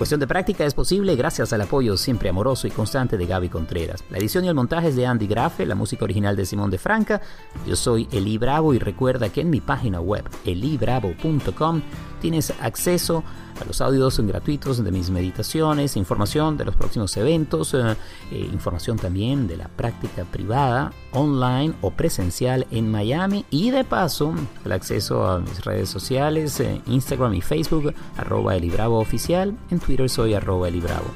Cuestión 0.00 0.18
de 0.18 0.26
práctica 0.26 0.64
es 0.64 0.72
posible 0.72 1.14
gracias 1.14 1.52
al 1.52 1.60
apoyo 1.60 1.94
siempre 1.98 2.30
amoroso 2.30 2.66
y 2.66 2.70
constante 2.70 3.18
de 3.18 3.26
Gaby 3.26 3.50
Contreras. 3.50 4.02
La 4.08 4.16
edición 4.16 4.46
y 4.46 4.48
el 4.48 4.54
montaje 4.54 4.88
es 4.88 4.96
de 4.96 5.04
Andy 5.04 5.26
Grafe, 5.26 5.66
la 5.66 5.74
música 5.74 6.04
original 6.04 6.36
de 6.36 6.46
Simón 6.46 6.70
de 6.70 6.78
Franca. 6.78 7.20
Yo 7.66 7.76
soy 7.76 8.08
Eli 8.10 8.38
Bravo 8.38 8.72
y 8.72 8.78
recuerda 8.78 9.28
que 9.28 9.42
en 9.42 9.50
mi 9.50 9.60
página 9.60 10.00
web 10.00 10.24
elibravo.com 10.46 11.82
tienes 12.18 12.50
acceso 12.62 13.18
a 13.18 13.49
los 13.64 13.80
audios 13.80 14.18
gratuitos 14.20 14.82
de 14.82 14.90
mis 14.90 15.10
meditaciones, 15.10 15.96
información 15.96 16.56
de 16.56 16.64
los 16.64 16.76
próximos 16.76 17.16
eventos, 17.16 17.74
eh, 17.74 17.96
eh, 18.30 18.48
información 18.52 18.96
también 18.96 19.46
de 19.46 19.56
la 19.56 19.68
práctica 19.68 20.24
privada, 20.24 20.92
online 21.12 21.74
o 21.80 21.90
presencial 21.90 22.66
en 22.70 22.90
Miami 22.90 23.44
y 23.50 23.70
de 23.70 23.84
paso 23.84 24.34
el 24.64 24.72
acceso 24.72 25.26
a 25.26 25.40
mis 25.40 25.64
redes 25.64 25.88
sociales, 25.88 26.60
eh, 26.60 26.80
Instagram 26.86 27.34
y 27.34 27.40
Facebook, 27.40 27.94
arroba 28.16 28.56
Elibravo 28.56 28.98
oficial, 28.98 29.56
en 29.70 29.80
Twitter 29.80 30.08
soy 30.08 30.34
arroba 30.34 30.68
Elibravo. 30.68 31.06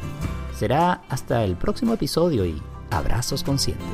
Será 0.56 1.02
hasta 1.08 1.44
el 1.44 1.56
próximo 1.56 1.94
episodio 1.94 2.46
y 2.46 2.60
abrazos 2.90 3.42
conscientes. 3.42 3.84